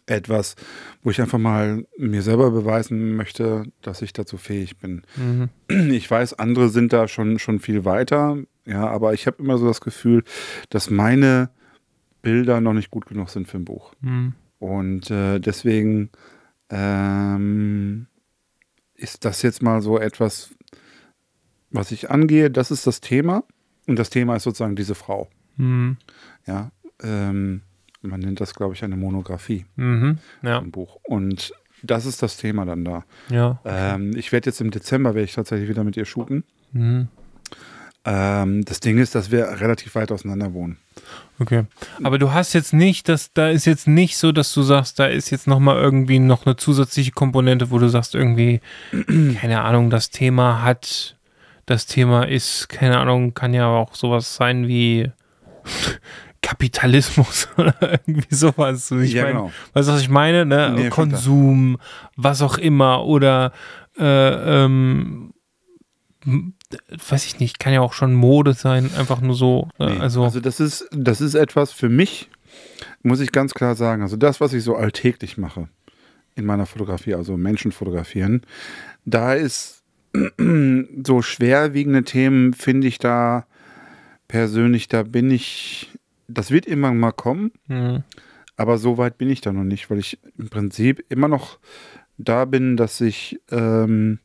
[0.06, 0.56] etwas,
[1.04, 5.04] wo ich einfach mal mir selber beweisen möchte, dass ich dazu fähig bin.
[5.16, 5.50] Mhm.
[5.92, 9.68] Ich weiß, andere sind da schon, schon viel weiter, ja, aber ich habe immer so
[9.68, 10.24] das Gefühl,
[10.70, 11.50] dass meine
[12.22, 13.94] Bilder noch nicht gut genug sind für ein Buch.
[14.02, 14.34] Mhm.
[14.60, 16.10] Und äh, deswegen
[16.70, 18.08] ähm,
[18.96, 20.50] ist das jetzt mal so etwas,
[21.70, 22.50] was ich angehe.
[22.50, 23.44] Das ist das Thema.
[23.86, 25.30] Und das Thema ist sozusagen diese Frau.
[25.56, 25.98] Mhm.
[26.46, 26.72] Ja,
[27.02, 27.62] ähm,
[28.08, 30.18] man nennt das, glaube ich, eine Monographie Mhm.
[30.42, 30.98] Ja, im Buch.
[31.04, 31.54] Und
[31.84, 33.04] das ist das Thema dann da.
[33.30, 33.60] ja.
[33.66, 36.44] Ähm, ich werde jetzt im Dezember, werde ich tatsächlich wieder mit ihr shooten.
[36.72, 37.08] Mhm.
[38.06, 40.78] Ähm, das Ding ist, dass wir relativ weit auseinander wohnen.
[41.40, 41.66] Okay.
[42.04, 45.06] Aber du hast jetzt nicht, dass da ist jetzt nicht so, dass du sagst, da
[45.08, 48.62] ist jetzt noch mal irgendwie noch eine zusätzliche Komponente, wo du sagst irgendwie,
[49.40, 51.18] keine Ahnung, das Thema hat,
[51.66, 55.12] das Thema ist, keine Ahnung, kann ja auch sowas sein wie
[56.42, 58.92] Kapitalismus oder irgendwie sowas.
[58.92, 59.52] Ich Ja, meine, genau.
[59.74, 60.46] Weißt du, was ich meine?
[60.46, 60.74] Ne?
[60.76, 61.78] Nee, Konsum,
[62.16, 63.52] was auch immer oder
[63.98, 65.34] äh, ähm,
[67.10, 69.70] weiß ich nicht, kann ja auch schon Mode sein, einfach nur so.
[69.80, 69.94] Ne?
[69.94, 72.30] Nee, Also, also das ist, das ist etwas für mich,
[73.04, 74.02] muss ich ganz klar sagen.
[74.02, 75.70] Also das, was ich so alltäglich mache
[76.36, 78.42] in meiner Fotografie, also Menschen fotografieren,
[79.06, 79.84] da ist
[81.06, 83.46] so schwerwiegende Themen, finde ich da
[84.28, 85.92] persönlich, da bin ich,
[86.28, 88.04] das wird irgendwann mal kommen, mh,
[88.56, 91.60] aber so weit bin ich da noch nicht, weil ich im Prinzip immer noch
[92.18, 94.20] da bin, dass ich ähm,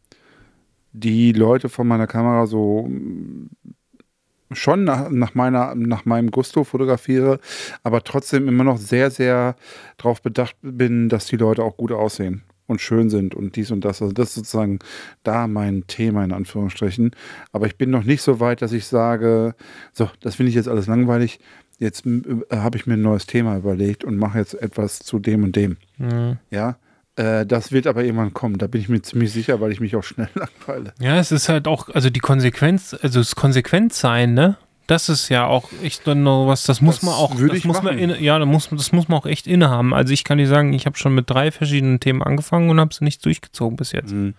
[0.93, 3.51] die Leute von meiner Kamera so mm,
[4.53, 7.41] schon nach, nach, meiner, nach meinem Gusto fotografiere,
[7.83, 9.57] aber trotzdem immer noch sehr, sehr
[9.97, 13.85] darauf bedacht bin, dass die Leute auch gut aussehen und schön sind und dies und
[13.85, 14.03] das.
[14.03, 14.79] Also das ist sozusagen
[15.23, 17.15] da mein Thema in Anführungsstrichen.
[17.53, 19.55] Aber ich bin noch nicht so weit, dass ich sage,
[19.93, 21.39] so, das finde ich jetzt alles langweilig.
[21.83, 22.21] Jetzt äh,
[22.53, 25.77] habe ich mir ein neues Thema überlegt und mache jetzt etwas zu dem und dem.
[25.99, 26.37] mh.
[26.51, 26.77] Ja,
[27.17, 28.57] äh, das wird aber irgendwann kommen.
[28.59, 30.95] Da bin ich mir ziemlich sicher, weil ich mich auch schnell langweile.
[31.01, 34.57] ja, es ist halt auch, also die Konsequenz, also das Konsequenzsein, ne?
[34.89, 37.83] Das ist ja auch echt dann noch was, das muss Das man auch, das muss
[37.83, 39.95] man in, ja, das muss, das muss man auch echt innehaben.
[39.95, 42.93] Also ich kann dir sagen, ich habe schon mit drei verschiedenen Themen angefangen und habe
[42.93, 44.13] sie nicht durchgezogen bis jetzt.
[44.13, 44.35] Mhm.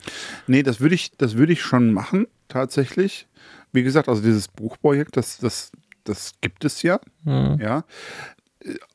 [0.47, 3.27] Nee, das würde ich, das würde ich schon machen, tatsächlich.
[3.71, 5.71] Wie gesagt, also dieses Buchprojekt, das, das,
[6.03, 7.59] das gibt es ja, Mhm.
[7.61, 7.83] ja.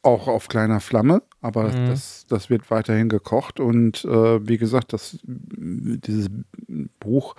[0.03, 1.87] Auch auf kleiner Flamme, aber Mhm.
[1.89, 6.29] das, das wird weiterhin gekocht und äh, wie gesagt, das, dieses
[7.01, 7.35] Buch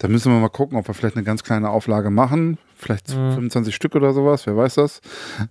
[0.00, 2.56] Da müssen wir mal gucken, ob wir vielleicht eine ganz kleine Auflage machen.
[2.76, 3.32] Vielleicht Mhm.
[3.32, 5.00] 25 Stück oder sowas, wer weiß das.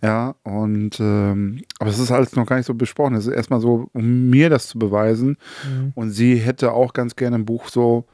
[0.01, 3.15] Ja, und ähm, aber es ist alles noch gar nicht so besprochen.
[3.15, 5.35] Es ist erstmal so, um mir das zu beweisen.
[5.69, 5.91] Mhm.
[5.95, 8.05] Und sie hätte auch ganz gerne ein Buch so,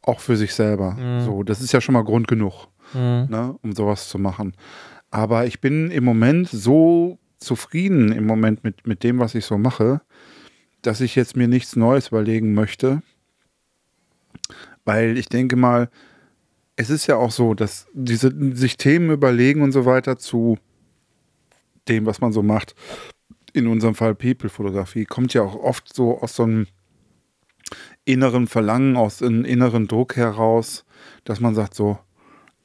[0.00, 0.92] auch für sich selber.
[0.92, 1.20] Mhm.
[1.26, 3.26] So, das ist ja schon mal Grund genug, Mhm.
[3.30, 4.54] ne, um sowas zu machen.
[5.10, 9.58] Aber ich bin im Moment so zufrieden im Moment mit, mit dem, was ich so
[9.58, 10.00] mache,
[10.82, 13.02] dass ich jetzt mir nichts Neues überlegen möchte.
[14.84, 15.90] Weil ich denke mal,
[16.76, 20.58] es ist ja auch so, dass diese sich Themen überlegen und so weiter zu
[21.88, 22.74] dem, was man so macht,
[23.52, 26.66] in unserem Fall People-Fotografie, kommt ja auch oft so aus so einem
[28.04, 30.84] inneren Verlangen, aus einem inneren Druck heraus,
[31.24, 31.98] dass man sagt so,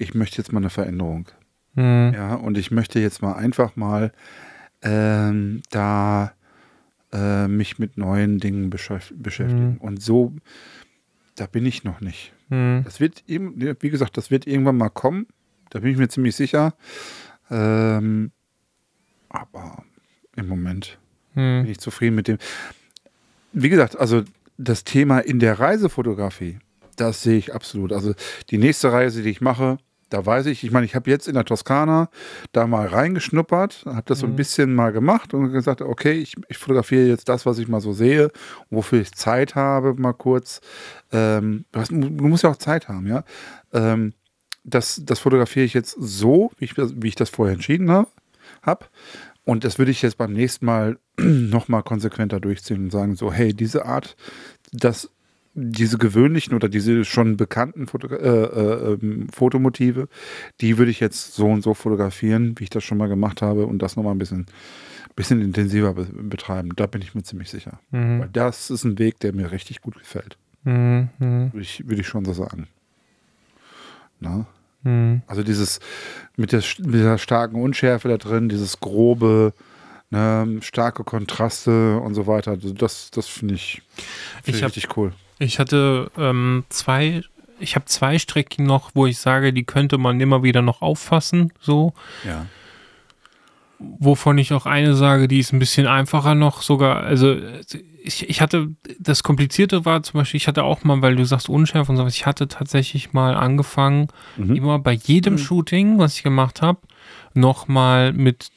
[0.01, 1.27] ich möchte jetzt mal eine Veränderung.
[1.75, 2.11] Mhm.
[2.13, 4.11] Ja, und ich möchte jetzt mal einfach mal
[4.81, 6.33] ähm, da
[7.13, 9.73] äh, mich mit neuen Dingen beschäf beschäftigen.
[9.73, 9.77] Mhm.
[9.77, 10.33] Und so,
[11.35, 12.33] da bin ich noch nicht.
[12.49, 12.81] Mhm.
[12.83, 15.27] Das wird, eben- wie gesagt, das wird irgendwann mal kommen.
[15.69, 16.73] Da bin ich mir ziemlich sicher.
[17.49, 18.31] Ähm,
[19.29, 19.83] aber
[20.35, 20.97] im Moment
[21.35, 21.65] bin Mhm.
[21.67, 22.37] ich zufrieden mit dem.
[23.53, 24.23] Wie gesagt, also
[24.57, 26.59] das Thema in der Reisefotografie,
[26.97, 27.93] das sehe ich absolut.
[27.93, 28.13] Also
[28.49, 29.77] die nächste Reise, die ich mache,
[30.11, 32.09] da weiß ich, ich meine, ich habe jetzt in der Toskana
[32.51, 34.35] da mal reingeschnuppert, habe das so ein Mhm.
[34.35, 37.93] bisschen mal gemacht und gesagt, okay, ich, ich fotografiere jetzt das, was ich mal so
[37.93, 38.29] sehe,
[38.69, 40.61] wofür ich Zeit habe, mal kurz.
[41.11, 43.23] Ähm, du, hast, du musst ja auch Zeit haben, ja.
[43.73, 44.13] Ähm,
[44.63, 48.07] das, das fotografiere ich jetzt so, wie ich, das- wie ich das vorher entschieden habe.
[48.61, 48.89] Hab.
[49.43, 53.53] Und das würde ich jetzt beim nächsten Mal nochmal konsequenter durchziehen und sagen, so, hey,
[53.55, 54.15] diese Art,
[54.71, 55.09] das,
[55.53, 60.07] diese gewöhnlichen oder diese schon bekannten Foto, äh, äh, ähm, Fotomotive,
[60.61, 63.65] die würde ich jetzt so und so fotografieren, wie ich das schon mal gemacht habe
[63.65, 64.45] und das nochmal ein bisschen,
[65.15, 66.69] bisschen intensiver be betreiben.
[66.75, 67.79] Da bin ich mir ziemlich sicher.
[67.91, 68.29] Weil Mhm.
[68.33, 70.37] das ist ein Weg, der mir richtig gut gefällt.
[70.63, 71.09] Mhm.
[71.19, 72.67] Würde ich, würde ich schon so sagen.
[74.19, 74.45] Na?
[74.83, 75.21] Mhm.
[75.27, 75.79] Also dieses
[76.37, 79.53] mit der, mit der starken Unschärfe da drin, dieses grobe,
[80.11, 82.51] ne, starke Kontraste und so weiter.
[82.51, 83.81] Also das, das finde ich,
[84.43, 85.13] find Ich hab- richtig cool.
[85.39, 87.23] Ich hatte ähm, zwei,
[87.59, 91.51] ich habe zwei Strecken noch, wo ich sage, die könnte man immer wieder noch auffassen,
[91.59, 91.93] so.
[92.23, 92.45] Ja.
[93.79, 96.97] Wovon ich auch eine sage, die ist ein bisschen einfacher noch sogar.
[97.01, 97.35] Also
[98.03, 98.67] ich, ich hatte,
[98.99, 102.13] das Komplizierte war zum Beispiel, ich hatte auch mal, weil du sagst Unschärfe und sowas,
[102.15, 104.55] ich hatte tatsächlich mal angefangen, Mhm.
[104.55, 105.37] immer bei jedem Mhm.
[105.39, 106.77] Shooting, was ich gemacht habe,
[107.33, 108.51] nochmal mit,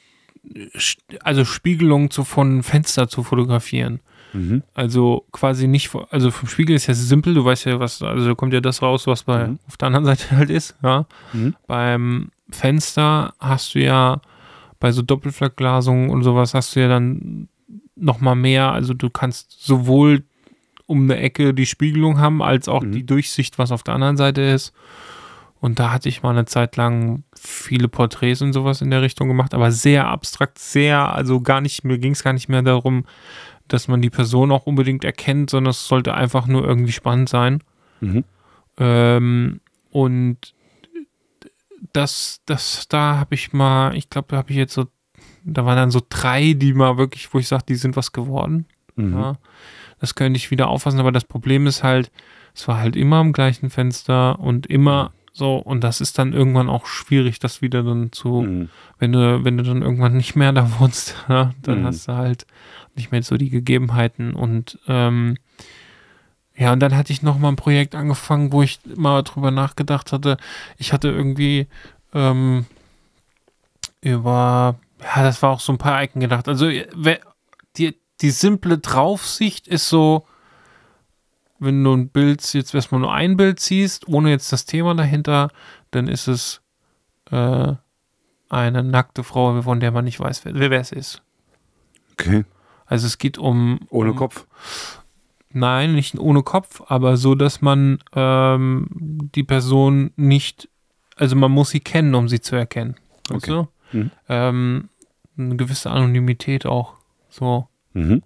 [1.21, 3.99] also Spiegelung zu, von Fenster zu fotografieren.
[4.33, 4.63] Mhm.
[4.73, 8.33] Also quasi nicht, also vom Spiegel ist ja simpel, du weißt ja, was, also da
[8.35, 9.59] kommt ja das raus, was bei Mhm.
[9.67, 11.05] auf der anderen Seite halt ist, ja.
[11.33, 11.55] Mhm.
[11.67, 14.21] Beim Fenster hast du ja
[14.79, 17.47] bei so Doppelverglasungen und sowas hast du ja dann
[17.95, 20.23] noch mal mehr, also du kannst sowohl
[20.85, 22.91] um eine Ecke die Spiegelung haben, als auch Mhm.
[22.91, 24.73] die Durchsicht, was auf der anderen Seite ist.
[25.65, 29.27] Und da hatte ich mal eine Zeit lang viele Porträts und sowas in der Richtung
[29.27, 33.05] gemacht, aber sehr abstrakt, sehr, also gar nicht, mir ging es gar nicht mehr darum,
[33.67, 37.63] dass man die Person auch unbedingt erkennt, sondern es sollte einfach nur irgendwie spannend sein.
[37.99, 38.23] Mhm.
[38.77, 39.59] Ähm,
[39.89, 40.53] und
[41.93, 44.85] das, das, da habe ich mal, ich glaube, da habe ich jetzt so,
[45.45, 48.67] da waren dann so drei, die mal wirklich, wo ich sage, die sind was geworden.
[48.97, 49.17] Mhm.
[49.17, 49.33] Ja.
[49.99, 52.11] Das könnte ich wieder auffassen, aber das Problem ist halt,
[52.53, 56.69] es war halt immer am gleichen Fenster und immer so, und das ist dann irgendwann
[56.69, 58.69] auch schwierig, das wieder dann zu, Mhm.
[58.99, 61.85] wenn du, wenn du dann irgendwann nicht mehr da wohnst, ja, dann Mhm.
[61.85, 62.47] hast du halt
[62.95, 65.37] nicht mehr so die Gegebenheiten und ähm,
[66.57, 70.13] ja, und dann hatte ich noch mal ein Projekt angefangen, wo ich mal drüber nachgedacht
[70.13, 70.37] hatte.
[70.77, 71.67] Ich hatte irgendwie
[72.13, 72.65] ähm,
[74.01, 76.47] über, ja, das war auch so ein paar Ecken gedacht.
[76.47, 77.19] Also wer-
[77.77, 80.25] die, die simple Draufsicht ist so,
[81.59, 85.49] wenn du ein Bild jetzt erstmal nur ein Bild siehst, ohne jetzt das Thema dahinter,
[85.91, 86.61] dann ist es
[87.31, 87.73] äh,
[88.49, 91.21] eine nackte Frau, von der man nicht weiß, wer, wer es ist.
[92.13, 92.45] Okay.
[92.85, 94.47] Also es geht um Ohne um, Kopf.
[95.51, 100.69] Nein, nicht ohne Kopf, aber so, dass man ähm, die Person nicht,
[101.15, 102.95] also man muss sie kennen, um sie zu erkennen.
[103.31, 103.51] Okay.
[103.51, 103.67] du?
[103.91, 104.11] Mhm.
[104.29, 104.89] Ähm,
[105.37, 106.95] eine gewisse Anonymität auch.
[107.29, 107.67] So.
[107.93, 108.21] Mhm.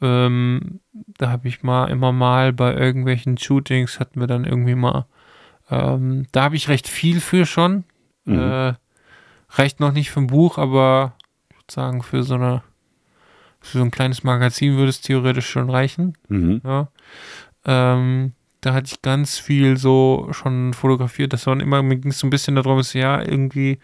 [0.00, 5.06] Ähm, da habe ich mal immer mal bei irgendwelchen Shootings hatten wir dann irgendwie mal,
[5.70, 7.84] ähm, da habe ich recht viel für schon.
[8.24, 8.38] Mhm.
[8.38, 8.74] Äh,
[9.50, 11.14] reicht noch nicht für ein Buch, aber
[11.50, 12.62] ich würde sagen, für so eine,
[13.60, 16.16] für so ein kleines Magazin würde es theoretisch schon reichen.
[16.28, 16.60] Mhm.
[16.64, 16.88] Ja.
[17.64, 21.32] Ähm, da hatte ich ganz viel so schon fotografiert.
[21.32, 23.78] Das war immer, mir ging es so ein bisschen darum, ist ja irgendwie,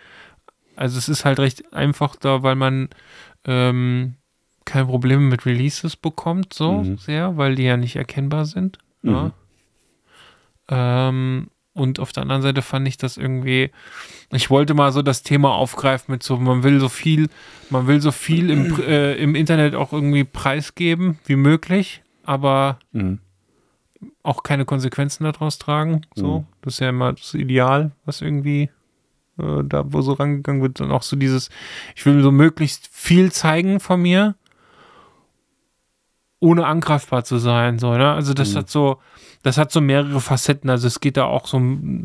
[0.77, 2.89] also es ist halt recht einfach da, weil man
[3.45, 4.17] ähm,
[4.65, 6.99] kein Problem mit Releases bekommt, so Mhm.
[6.99, 8.79] sehr, weil die ja nicht erkennbar sind.
[9.03, 9.25] Ja.
[9.25, 9.33] Mhm.
[10.69, 13.71] Ähm, und auf der anderen Seite fand ich das irgendwie,
[14.33, 17.29] ich wollte mal so das Thema aufgreifen mit so, man will so viel,
[17.69, 23.19] man will so viel im, äh, im Internet auch irgendwie preisgeben wie möglich, aber Mhm.
[24.23, 26.03] auch keine Konsequenzen daraus tragen.
[26.15, 26.47] So, Mhm.
[26.63, 28.71] das ist ja immer das Ideal, was irgendwie
[29.37, 31.51] äh, da wo so rangegangen wird und auch so dieses,
[31.97, 34.37] ich will so möglichst viel zeigen von mir,
[36.45, 37.79] ohne angreifbar zu sein.
[37.79, 38.13] So, ne?
[38.13, 38.59] Also das Mhm.
[38.59, 39.01] hat so,
[39.43, 40.69] das hat so mehrere Facetten.
[40.71, 41.61] Also es geht da auch so,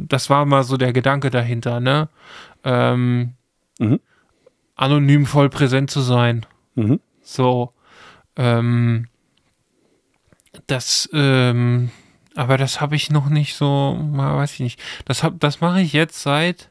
[0.08, 2.10] das war mal so der Gedanke dahinter, ne?
[2.64, 3.34] Ähm,
[3.80, 4.00] Mhm.
[4.76, 6.46] Anonym voll präsent zu sein.
[6.76, 7.00] Mhm.
[7.22, 7.74] So,
[8.36, 9.08] ähm,
[10.68, 11.92] das, ähm,
[12.36, 14.82] aber das habe ich noch nicht so, weiß ich nicht.
[15.06, 16.70] Das hab, das mache ich jetzt seit,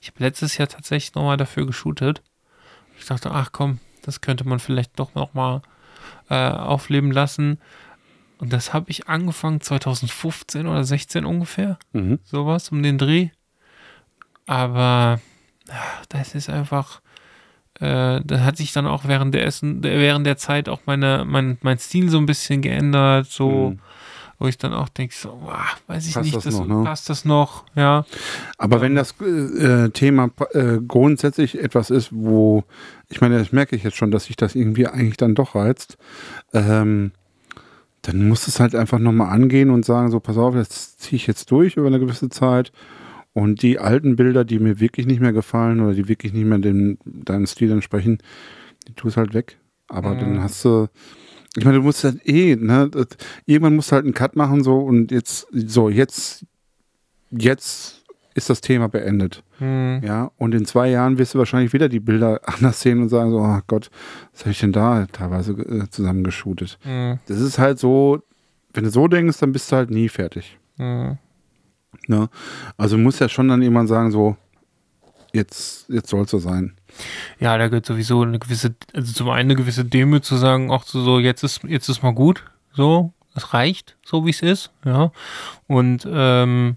[0.00, 2.22] ich habe letztes Jahr tatsächlich nochmal dafür geshootet.
[2.98, 5.62] Ich dachte, ach komm, das könnte man vielleicht doch nochmal
[6.30, 7.58] äh, aufleben lassen.
[8.38, 12.20] Und das habe ich angefangen 2015 oder 16 ungefähr Mhm.
[12.24, 13.28] sowas um den Dreh.
[14.46, 15.20] Aber
[16.08, 17.00] das ist einfach,
[17.80, 21.58] äh, da hat sich dann auch während der Essen, während der Zeit auch meine, mein,
[21.62, 23.80] mein Stil so ein bisschen geändert, so, Mhm.
[24.40, 25.54] Wo ich dann auch denke, so, wow,
[25.86, 26.84] weiß ich Passt nicht, das das noch, ne?
[26.84, 28.04] passt das noch, ja.
[28.58, 32.64] Aber wenn das äh, Thema äh, grundsätzlich etwas ist, wo,
[33.08, 35.98] ich meine, das merke ich jetzt schon, dass sich das irgendwie eigentlich dann doch reizt,
[36.52, 37.12] ähm,
[38.02, 41.26] dann muss es halt einfach nochmal angehen und sagen, so, pass auf, das ziehe ich
[41.26, 42.72] jetzt durch über eine gewisse Zeit.
[43.32, 46.58] Und die alten Bilder, die mir wirklich nicht mehr gefallen oder die wirklich nicht mehr
[46.58, 48.18] dem, deinem Stil entsprechen,
[48.88, 49.58] die tust halt weg.
[49.86, 50.18] Aber Mhm.
[50.18, 50.88] dann hast du,
[51.56, 52.90] ich meine, du musst halt eh, ne,
[53.46, 56.46] irgendwann musst du halt einen Cut machen, so, und jetzt, so, jetzt,
[57.30, 59.42] jetzt ist das Thema beendet.
[59.58, 63.08] Hm, Ja, und in zwei Jahren wirst du wahrscheinlich wieder die Bilder anders sehen und
[63.08, 63.90] sagen so, oh Gott,
[64.32, 66.78] was habe ich denn da teilweise äh, zusammengeschootet?
[66.82, 68.22] hm, Das ist halt so,
[68.72, 70.58] wenn du so denkst, dann bist du halt nie fertig.
[70.76, 71.18] hm.
[72.06, 72.28] Ne?
[72.76, 74.36] Also muss ja schon dann jemand sagen so,
[75.32, 76.76] jetzt, jetzt soll es so sein.
[77.38, 80.84] Ja, da gehört sowieso eine gewisse, also zum einen eine gewisse Demut zu sagen, auch
[80.84, 85.12] so, jetzt ist, jetzt ist mal gut, so, es reicht, so wie es ist, ja.
[85.66, 86.76] Und ähm,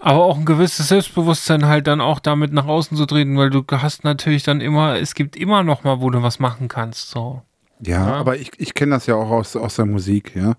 [0.00, 3.64] aber auch ein gewisses Selbstbewusstsein halt dann auch damit nach außen zu treten, weil du
[3.70, 7.42] hast natürlich dann immer, es gibt immer noch mal, wo du was machen kannst, so.
[7.80, 8.14] Ja, Ja.
[8.14, 10.54] aber ich, ich kenne das ja auch aus, aus der Musik, ja.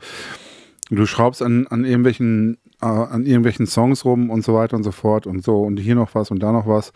[0.90, 4.92] Du schraubst an, an irgendwelchen äh, an irgendwelchen Songs rum und so weiter und so
[4.92, 6.92] fort und so und hier noch was und da noch was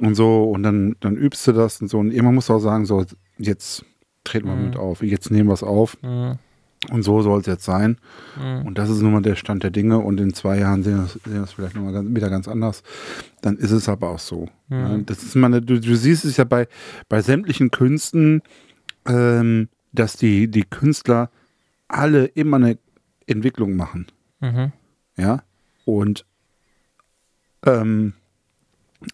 [0.00, 2.58] und so und dann, dann übst du das und so und irgendwann musst du auch
[2.60, 3.04] sagen, so
[3.38, 3.84] jetzt
[4.24, 4.64] treten wir Mhm.
[4.66, 6.38] mit auf, jetzt nehmen wir es auf Mhm.
[6.90, 7.98] und so soll es jetzt sein
[8.38, 8.66] Mhm.
[8.66, 11.04] und das ist nun mal der Stand der Dinge und in zwei Jahren sehen wir
[11.04, 12.82] es sehen wir vielleicht nochmal ganz, wieder ganz anders,
[13.42, 14.48] dann ist es aber auch so.
[14.68, 14.76] Mhm.
[14.76, 16.68] Ja, das ist meine, du, du siehst es ja bei,
[17.08, 18.42] bei sämtlichen Künsten,
[19.06, 21.30] ähm, dass die, die Künstler
[21.88, 22.76] alle immer eine
[23.26, 24.06] Entwicklung machen.
[24.40, 24.72] Mhm.
[25.16, 25.42] Ja.
[25.84, 26.26] Und
[27.64, 28.12] ähm,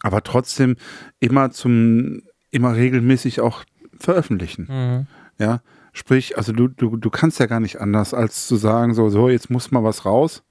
[0.03, 0.77] aber trotzdem
[1.21, 3.65] immer zum, immer regelmäßig auch
[3.99, 4.67] veröffentlichen.
[4.69, 5.07] Mhm.
[5.39, 5.61] Ja.
[5.95, 9.29] Sprich, also du, du, du kannst ja gar nicht anders, als zu sagen, so, so,
[9.29, 10.43] jetzt muss mal was raus.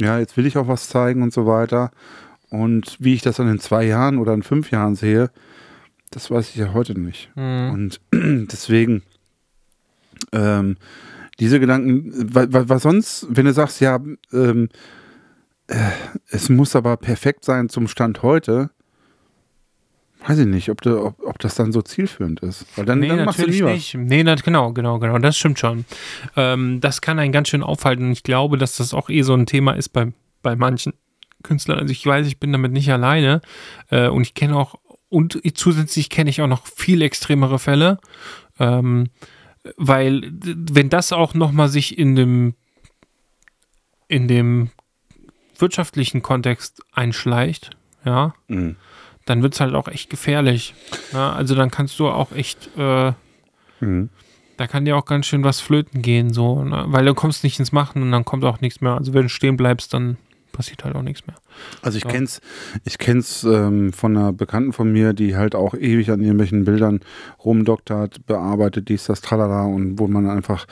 [0.00, 1.90] Ja, jetzt will ich auch was zeigen und so weiter.
[2.50, 5.30] Und wie ich das dann in zwei Jahren oder in fünf Jahren sehe,
[6.10, 7.30] das weiß ich ja heute nicht.
[7.36, 7.70] Mhm.
[7.70, 8.00] Und
[8.52, 9.02] deswegen,
[10.32, 10.76] ähm,
[11.38, 13.98] diese Gedanken, weil, weil, weil sonst, wenn du sagst, ja,
[14.32, 14.68] ähm, äh,
[16.30, 18.70] es muss aber perfekt sein zum Stand heute,
[20.26, 22.66] weiß ich nicht, ob, du, ob, ob das dann so zielführend ist.
[22.76, 23.94] Weil dann, nee, dann machst du natürlich nicht.
[23.94, 25.18] Nee, na, genau, genau, genau.
[25.18, 25.84] Das stimmt schon.
[26.36, 28.10] Ähm, das kann einen ganz schön aufhalten.
[28.12, 30.12] Ich glaube, dass das auch eh so ein Thema ist bei,
[30.42, 30.92] bei manchen
[31.42, 31.78] Künstlern.
[31.78, 33.40] Also ich weiß, ich bin damit nicht alleine.
[33.90, 34.74] Äh, und ich kenne auch,
[35.08, 37.98] und zusätzlich kenne ich auch noch viel extremere Fälle.
[38.58, 39.08] Ähm,
[39.76, 42.54] weil, wenn das auch nochmal sich in dem,
[44.08, 44.70] in dem
[45.60, 47.70] wirtschaftlichen Kontext einschleicht,
[48.04, 48.76] ja, Mhm.
[49.26, 50.74] dann wird es halt auch echt gefährlich.
[51.12, 53.12] Ja, also dann kannst du auch echt, äh,
[53.80, 54.10] Mhm.
[54.56, 56.84] da kann dir auch ganz schön was flöten gehen, so, ne?
[56.88, 58.92] weil du kommst nicht ins Machen und dann kommt auch nichts mehr.
[58.94, 60.16] Also wenn du stehen bleibst, dann
[60.52, 61.36] passiert halt auch nichts mehr.
[61.80, 62.10] Also ich Ja.
[62.10, 62.40] kenn's,
[62.84, 67.00] ich kenn's ähm, von einer Bekannten von mir, die halt auch ewig an irgendwelchen Bildern
[67.44, 70.66] rumdoktert, bearbeitet, dies, das, tralala und wo man einfach,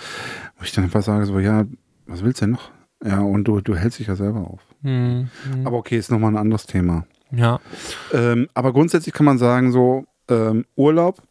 [0.58, 1.64] wo ich dann einfach sage so, ja,
[2.06, 2.70] was willst du denn noch?
[3.04, 4.60] Ja, und du, du hältst dich ja selber auf.
[4.82, 5.66] Hm, hm.
[5.66, 7.06] Aber okay, ist nochmal ein anderes Thema.
[7.30, 7.60] ja,
[8.12, 11.22] Ähm, aber grundsätzlich kann man sagen, so ähm, Urlaub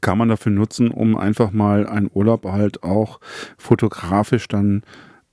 [0.00, 3.20] kann man dafür nutzen, um einfach mal einen Urlaub halt auch
[3.56, 4.82] fotografisch dann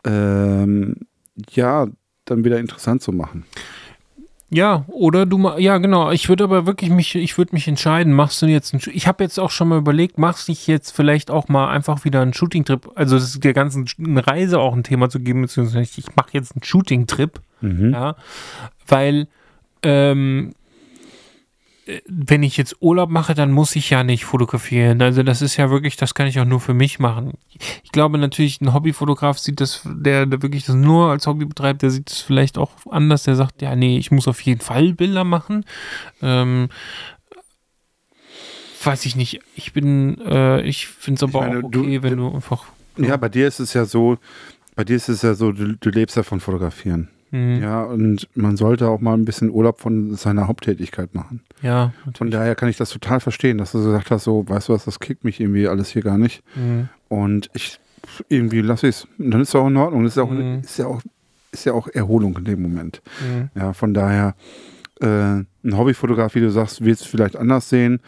[0.06, 0.96] ähm,
[1.50, 1.88] ja
[2.26, 3.46] dann wieder interessant zu machen.
[4.52, 8.42] Ja, oder du ja genau, ich würde aber wirklich mich ich würde mich entscheiden, machst
[8.42, 11.32] du jetzt einen ich habe jetzt auch schon mal überlegt, machst du nicht jetzt vielleicht
[11.32, 13.88] auch mal einfach wieder einen Shooting Trip, also das ist der ganzen
[14.18, 17.42] Reise auch ein Thema zu geben, beziehungsweise ich mache jetzt einen Shooting Trip,
[17.92, 18.16] ja,
[18.88, 19.28] weil
[19.82, 20.65] ähm, äh,
[22.08, 25.02] wenn ich jetzt Urlaub mache, dann muss ich ja nicht fotografieren.
[25.02, 27.34] Also das ist ja wirklich, das kann ich auch nur für mich machen.
[27.84, 31.84] Ich glaube natürlich, ein Hobbyfotograf sieht das, der, der wirklich das nur als Hobby betreibt,
[31.84, 33.24] der sieht es vielleicht auch anders.
[33.24, 35.64] Der sagt, ja, nee, ich muss auf jeden Fall Bilder machen.
[36.24, 36.70] Ähm,
[38.84, 39.40] weiß ich nicht.
[39.56, 42.66] Ich bin, äh, ich finde es aber meine, auch du- okay, wenn du einfach.
[42.98, 44.18] Ja, bei dir ist es ja so,
[44.76, 47.10] bei dir ist es ja so, du, du lebst ja von Fotografieren.
[47.32, 51.42] Hm, Ja, und man sollte auch mal ein bisschen Urlaub von seiner Haupttätigkeit machen.
[51.62, 54.74] ja, Von daher kann ich das total verstehen, dass du gesagt hast, so, weißt du
[54.74, 56.44] was, das kickt mich irgendwie alles hier gar nicht.
[56.54, 57.80] hm, Und ich
[58.30, 59.08] irgendwie lasse ich es.
[59.18, 60.04] Dann ist es auch in Ordnung.
[60.04, 60.60] Das ist, ja auch, Mhm.
[60.64, 61.02] ist, ja auch,
[61.52, 63.02] ist ja auch Erholung in dem Moment.
[63.20, 63.50] hm.
[63.56, 64.36] Ja, von daher,
[65.02, 65.48] äh, ein
[65.78, 68.00] Hobbyfotograf, wie du sagst, wird es vielleicht anders sehen,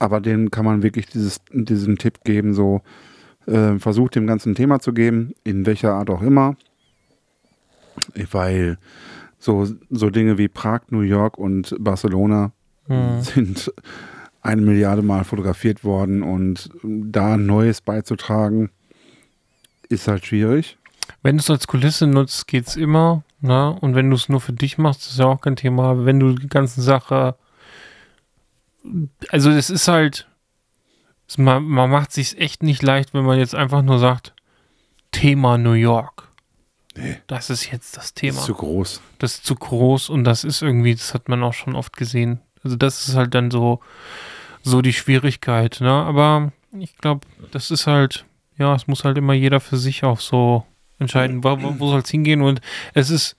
[0.00, 2.82] aber dem kann man wirklich dieses, diesen Tipp geben, so
[3.46, 6.56] äh, versucht dem ganzen Thema zu geben, in welcher Art auch immer.
[8.32, 8.78] Weil
[9.38, 12.52] so, so Dinge wie Prag, New York und Barcelona
[12.88, 13.20] Hm.
[13.22, 13.72] sind
[14.42, 18.70] eine Milliarde Mal fotografiert worden und da Neues beizutragen,
[19.88, 20.78] ist halt schwierig.
[21.22, 23.24] Wenn du es als Kulisse nutzt, geht's immer.
[23.40, 23.76] Ne?
[23.80, 25.90] Und wenn du es nur für dich machst, ist ja auch kein Thema.
[25.90, 27.34] Aber wenn du die ganze Sache.
[29.30, 30.28] Also, es ist halt.
[31.28, 34.32] es- Man, man macht sich echt nicht leicht, wenn man jetzt einfach nur sagt:
[35.12, 36.15] Thema New York.
[36.96, 37.18] Nee.
[37.26, 38.38] Das ist jetzt das Das Thema.
[38.38, 39.00] ist zu groß.
[39.18, 42.40] Das ist zu groß und das ist irgendwie, das hat man auch schon oft gesehen.
[42.64, 43.80] Also, das ist halt dann so,
[44.62, 45.78] so die Schwierigkeit.
[45.80, 45.90] Ne?
[45.90, 48.24] Aber ich glaube, das ist halt,
[48.58, 50.64] ja, es muss halt immer jeder für sich auch so
[50.98, 52.40] entscheiden, wo, wo, wo soll es hingehen.
[52.42, 52.60] Und
[52.94, 53.36] es ist,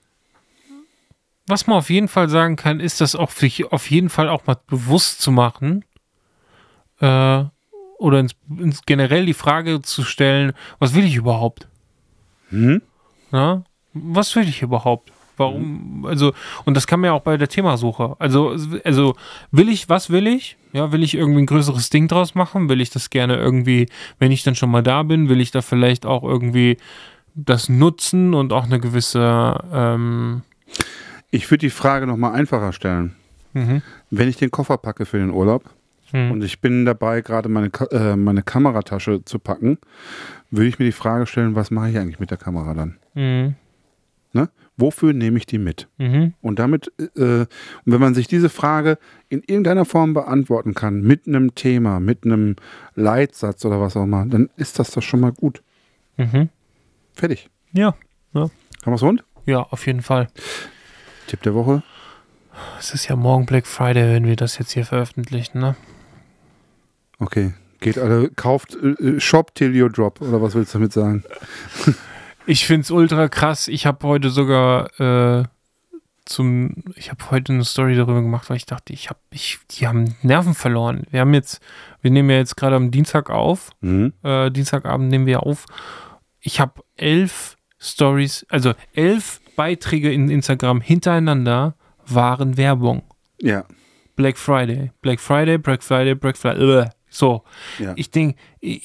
[1.46, 4.46] was man auf jeden Fall sagen kann, ist das auch sich auf jeden Fall auch
[4.46, 5.84] mal bewusst zu machen.
[7.00, 7.44] Äh,
[7.98, 11.68] oder ins, ins generell die Frage zu stellen, was will ich überhaupt?
[12.50, 12.80] Hm?
[13.30, 13.62] Na?
[13.94, 15.12] Was will ich überhaupt?
[15.36, 16.04] Warum?
[16.04, 16.32] Also,
[16.64, 18.16] und das kann man ja auch bei der Themasuche.
[18.18, 19.14] Also, also,
[19.52, 20.56] will ich, was will ich?
[20.72, 22.68] Ja, will ich irgendwie ein größeres Ding draus machen?
[22.68, 23.86] Will ich das gerne irgendwie,
[24.18, 26.76] wenn ich dann schon mal da bin, will ich da vielleicht auch irgendwie
[27.34, 30.42] das nutzen und auch eine gewisse, ähm,
[31.30, 33.14] Ich würde die Frage nochmal einfacher stellen.
[33.52, 35.64] mhm, Wenn ich den Koffer packe für den Urlaub
[36.12, 39.78] mhm, und ich bin dabei, gerade meine, äh, meine Kameratasche zu packen,
[40.50, 42.96] würde ich mir die Frage stellen, was mache ich eigentlich mit der Kamera dann?
[43.14, 43.54] mhm,
[44.32, 44.50] Ne?
[44.76, 45.88] Wofür nehme ich die mit?
[45.96, 47.46] mhm, Und damit, äh, und
[47.86, 48.98] wenn man sich diese Frage
[49.30, 52.56] in irgendeiner Form beantworten kann, mit einem Thema, mit einem
[52.94, 55.62] Leitsatz oder was auch immer, dann ist das doch schon mal gut.
[56.16, 56.50] mhm.
[57.14, 57.48] Fertig.
[57.72, 57.94] Ja,
[58.34, 58.50] Haben
[58.84, 59.24] wir es rund?
[59.46, 60.28] ja, auf jeden Fall.
[61.26, 61.82] Tipp der Woche.
[62.78, 65.74] Es ist ja morgen Black Friday, wenn wir das jetzt hier veröffentlichen, ne?
[67.18, 67.54] Okay.
[67.80, 71.24] Geht alle, kauft, äh, shop till you drop, oder was willst du damit sagen?
[72.50, 73.68] Ich finde es ultra krass.
[73.68, 75.44] Ich habe heute sogar äh,
[76.24, 79.86] zum, ich habe heute eine Story darüber gemacht, weil ich dachte, ich habe, ich, die
[79.86, 81.02] haben Nerven verloren.
[81.10, 81.60] Wir haben jetzt,
[82.00, 84.14] wir nehmen ja jetzt gerade am Dienstag auf, Mhm.
[84.22, 85.66] äh, Dienstagabend nehmen wir auf.
[86.40, 91.74] Ich habe elf Stories, also elf Beiträge in Instagram hintereinander
[92.06, 93.02] waren Werbung.
[93.42, 93.66] Ja.
[94.16, 96.80] Black Friday, Black Friday, Black Friday, Black Friday.
[96.84, 96.88] Äh,
[97.18, 97.42] So,
[97.80, 97.94] Ja.
[97.96, 98.38] ich denke,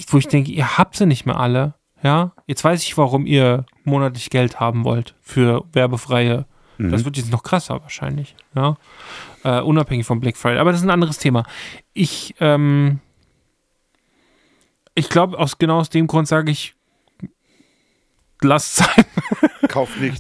[0.10, 1.76] wo ich denke, ihr habt sie nicht mehr alle.
[2.02, 6.46] Ja, jetzt weiß ich, warum ihr monatlich Geld haben wollt für werbefreie.
[6.80, 6.92] Mhm.
[6.92, 8.36] Das wird jetzt noch krasser wahrscheinlich.
[8.56, 8.76] Ja,
[9.44, 10.58] äh, unabhängig vom Black Friday.
[10.58, 11.44] Aber das ist ein anderes Thema.
[11.94, 13.00] Ich, ähm,
[14.96, 16.74] ich glaube, aus genau aus dem Grund sage ich,
[18.42, 19.06] lasst sein,
[19.70, 20.20] Kauft nichts.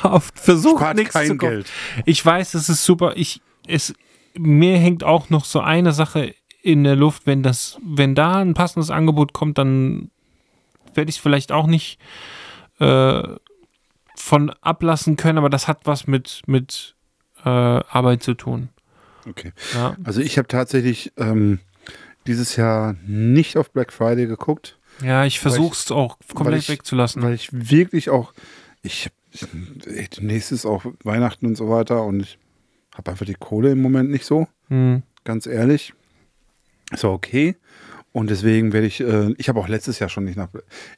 [0.00, 1.38] kauft, versucht Spart nichts zu kein kaufen.
[1.38, 1.70] Geld.
[2.06, 3.12] Ich weiß, das ist super.
[3.16, 3.94] Ich, es,
[4.36, 8.54] mir hängt auch noch so eine Sache in der Luft, wenn das, wenn da ein
[8.54, 10.10] passendes Angebot kommt, dann
[10.94, 11.98] werde ich es vielleicht auch nicht
[12.80, 13.22] äh,
[14.16, 16.94] von ablassen können, aber das hat was mit, mit
[17.44, 18.68] äh, Arbeit zu tun.
[19.28, 19.52] Okay.
[19.74, 19.96] Ja.
[20.04, 21.60] Also ich habe tatsächlich ähm,
[22.26, 27.22] dieses Jahr nicht auf Black Friday geguckt, Ja, ich versuche es auch komplett ich- wegzulassen.
[27.22, 28.32] weil ich wirklich auch,
[28.82, 29.10] ich,
[29.86, 32.38] ich demnächst ist auch Weihnachten und so weiter und ich
[32.94, 35.02] habe einfach die Kohle im Moment nicht so, Hm.
[35.24, 35.94] ganz ehrlich.
[36.92, 37.56] Ist auch okay.
[38.12, 40.48] Und deswegen werde ich, äh, ich habe auch letztes Jahr schon nicht nach,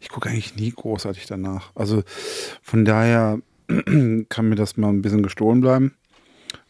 [0.01, 1.73] ich gucke eigentlich nie großartig danach.
[1.75, 2.03] Also
[2.63, 3.41] von daher
[4.29, 5.95] kann mir das mal ein bisschen gestohlen bleiben.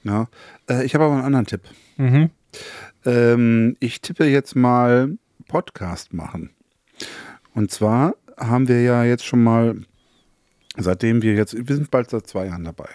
[0.03, 0.29] Ja.
[0.69, 1.63] Äh, ich habe aber einen anderen Tipp.
[1.97, 2.31] Mhm.
[3.05, 5.17] Ähm, ich tippe jetzt mal
[5.47, 6.51] Podcast machen.
[7.55, 9.77] Und zwar haben wir ja jetzt schon mal,
[10.77, 12.89] seitdem wir jetzt, wir sind bald seit zwei Jahren dabei.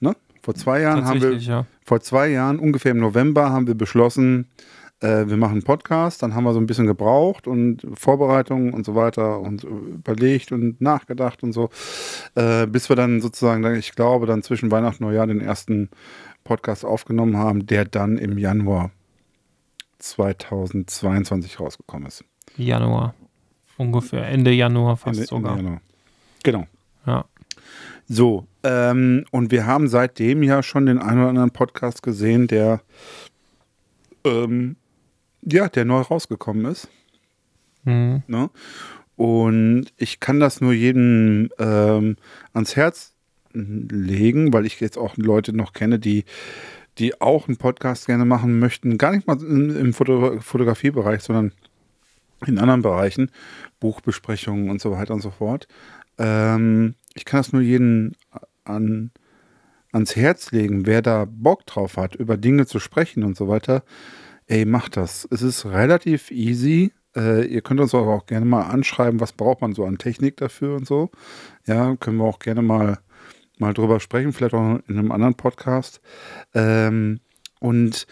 [0.00, 0.16] Ne?
[0.42, 1.66] Vor zwei Jahren haben wir, ja.
[1.84, 4.48] vor zwei Jahren, ungefähr im November, haben wir beschlossen,
[5.04, 6.22] äh, wir machen einen Podcast.
[6.22, 10.80] Dann haben wir so ein bisschen gebraucht und Vorbereitungen und so weiter und überlegt und
[10.80, 11.68] nachgedacht und so,
[12.34, 15.90] äh, bis wir dann sozusagen, ich glaube, dann zwischen Weihnachten und Neujahr den ersten
[16.42, 18.90] Podcast aufgenommen haben, der dann im Januar
[19.98, 22.24] 2022 rausgekommen ist.
[22.56, 23.14] Januar.
[23.76, 25.52] Ungefähr Ende Januar fast Ende- sogar.
[25.52, 25.80] Ende Januar.
[26.42, 26.66] Genau.
[27.06, 27.24] Ja.
[28.06, 32.80] So, ähm, und wir haben seitdem ja schon den einen oder anderen Podcast gesehen, der
[34.24, 34.76] ähm,
[35.44, 36.88] ja, der neu rausgekommen ist.
[37.84, 38.22] Mhm.
[38.26, 38.50] Ne?
[39.16, 42.16] Und ich kann das nur jedem ähm,
[42.52, 43.12] ans Herz
[43.52, 46.24] legen, weil ich jetzt auch Leute noch kenne, die,
[46.98, 48.98] die auch einen Podcast gerne machen möchten.
[48.98, 51.52] Gar nicht mal im, im Foto Fotografiebereich, sondern
[52.46, 53.30] in anderen Bereichen,
[53.80, 55.68] Buchbesprechungen und so weiter und so fort.
[56.18, 58.12] Ähm, ich kann das nur jedem
[58.64, 59.10] an,
[59.92, 63.84] ans Herz legen, wer da Bock drauf hat, über Dinge zu sprechen und so weiter.
[64.46, 65.26] Ey, macht das.
[65.30, 66.92] Es ist relativ easy.
[67.16, 70.36] Äh, ihr könnt uns aber auch gerne mal anschreiben, was braucht man so an Technik
[70.36, 71.10] dafür und so.
[71.66, 72.98] Ja, können wir auch gerne mal,
[73.58, 76.00] mal drüber sprechen, vielleicht auch in einem anderen Podcast.
[76.54, 77.20] Ähm,
[77.60, 78.06] und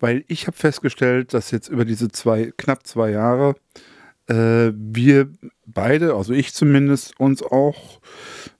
[0.00, 3.54] weil ich habe festgestellt, dass jetzt über diese zwei, knapp zwei Jahre
[4.28, 5.30] äh, wir
[5.66, 8.00] beide, also ich zumindest, uns auch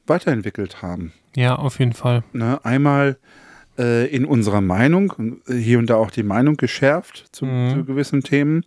[0.06, 1.12] weiterentwickelt haben.
[1.36, 2.24] ja, auf jeden Fall.
[2.32, 2.64] Ne?
[2.64, 3.18] Einmal
[3.78, 7.70] äh, in unserer Meinung, äh, hier und da auch die Meinung geschärft zu, Mhm.
[7.74, 8.64] zu gewissen Themen.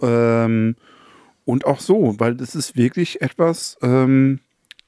[0.00, 0.76] Ähm,
[1.44, 4.40] und auch so, weil das ist wirklich etwas ähm,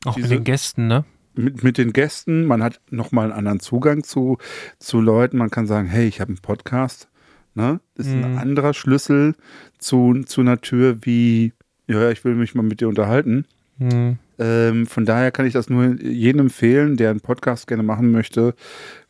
[0.05, 1.05] Auch mit Diese- den Gästen, ne?
[1.35, 2.45] mit, mit den Gästen.
[2.47, 4.39] Man hat nochmal einen anderen Zugang zu,
[4.79, 5.37] zu Leuten.
[5.37, 7.09] Man kann sagen, hey, ich habe einen Podcast.
[7.55, 7.81] Ne?
[7.95, 8.39] Das ist ein Mhm.
[8.39, 9.35] anderer Schlüssel
[9.79, 11.53] zu, zu einer Tür wie,
[11.89, 13.47] ja, ich will mich mal mit dir unterhalten.
[13.79, 14.19] Mhm.
[14.39, 18.55] Ähm, von daher kann ich das nur jedem empfehlen, der einen Podcast gerne machen möchte.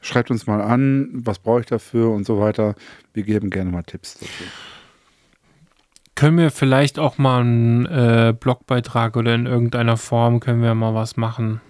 [0.00, 2.74] Schreibt uns mal an, was brauche ich dafür und so weiter.
[3.12, 4.46] Wir geben gerne mal Tipps dafür.
[6.14, 10.94] Können wir vielleicht auch mal einen äh, Blogbeitrag oder in irgendeiner Form können wir mal
[10.94, 11.60] was machen?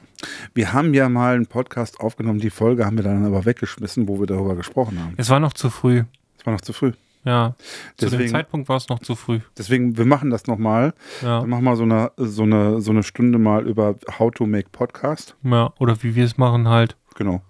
[0.55, 4.21] Wir haben ja mal einen Podcast aufgenommen, die Folge haben wir dann aber weggeschmissen, wo
[4.21, 5.15] wir darüber gesprochen haben.
[5.17, 6.05] Es war noch zu früh.
[6.37, 6.93] Das war noch zu früh.
[7.27, 7.57] Ja.
[7.97, 9.41] Zu dem Zeitpunkt war es noch zu früh.
[9.59, 10.95] Deswegen, wir machen das nochmal.
[11.23, 11.43] Ja.
[11.43, 14.69] Wir machen mal so eine, so, eine, so eine Stunde mal über How to Make
[14.71, 15.37] Podcast.
[15.43, 15.73] ja.
[15.81, 16.97] Oder wie wir es machen halt.
[17.17, 17.43] Genau.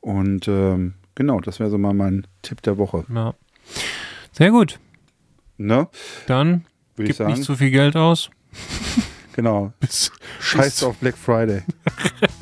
[0.00, 3.04] Und ähm, genau, das wäre so mal mein Tipp der Woche.
[3.12, 3.34] Ja.
[4.32, 4.78] Sehr gut.
[5.56, 5.88] Ne?
[6.26, 8.30] Dann Würde gib nicht zu viel Geld aus.
[9.32, 9.72] genau.
[9.80, 11.62] Bis, Scheiß auf Black Friday.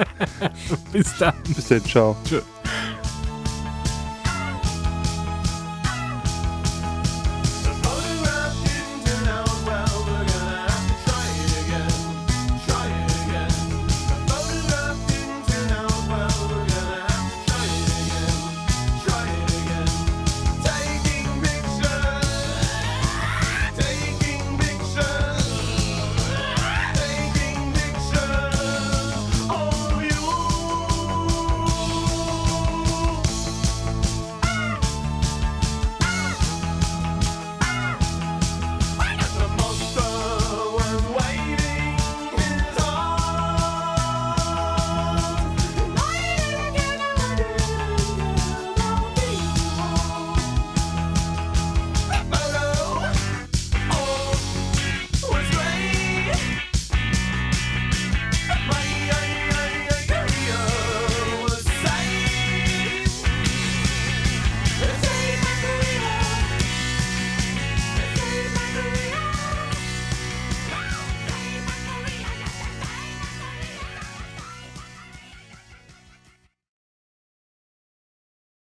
[0.92, 1.34] bis dann.
[1.54, 1.84] Bis dann.
[1.84, 2.16] Ciao.
[2.24, 2.40] Tschö.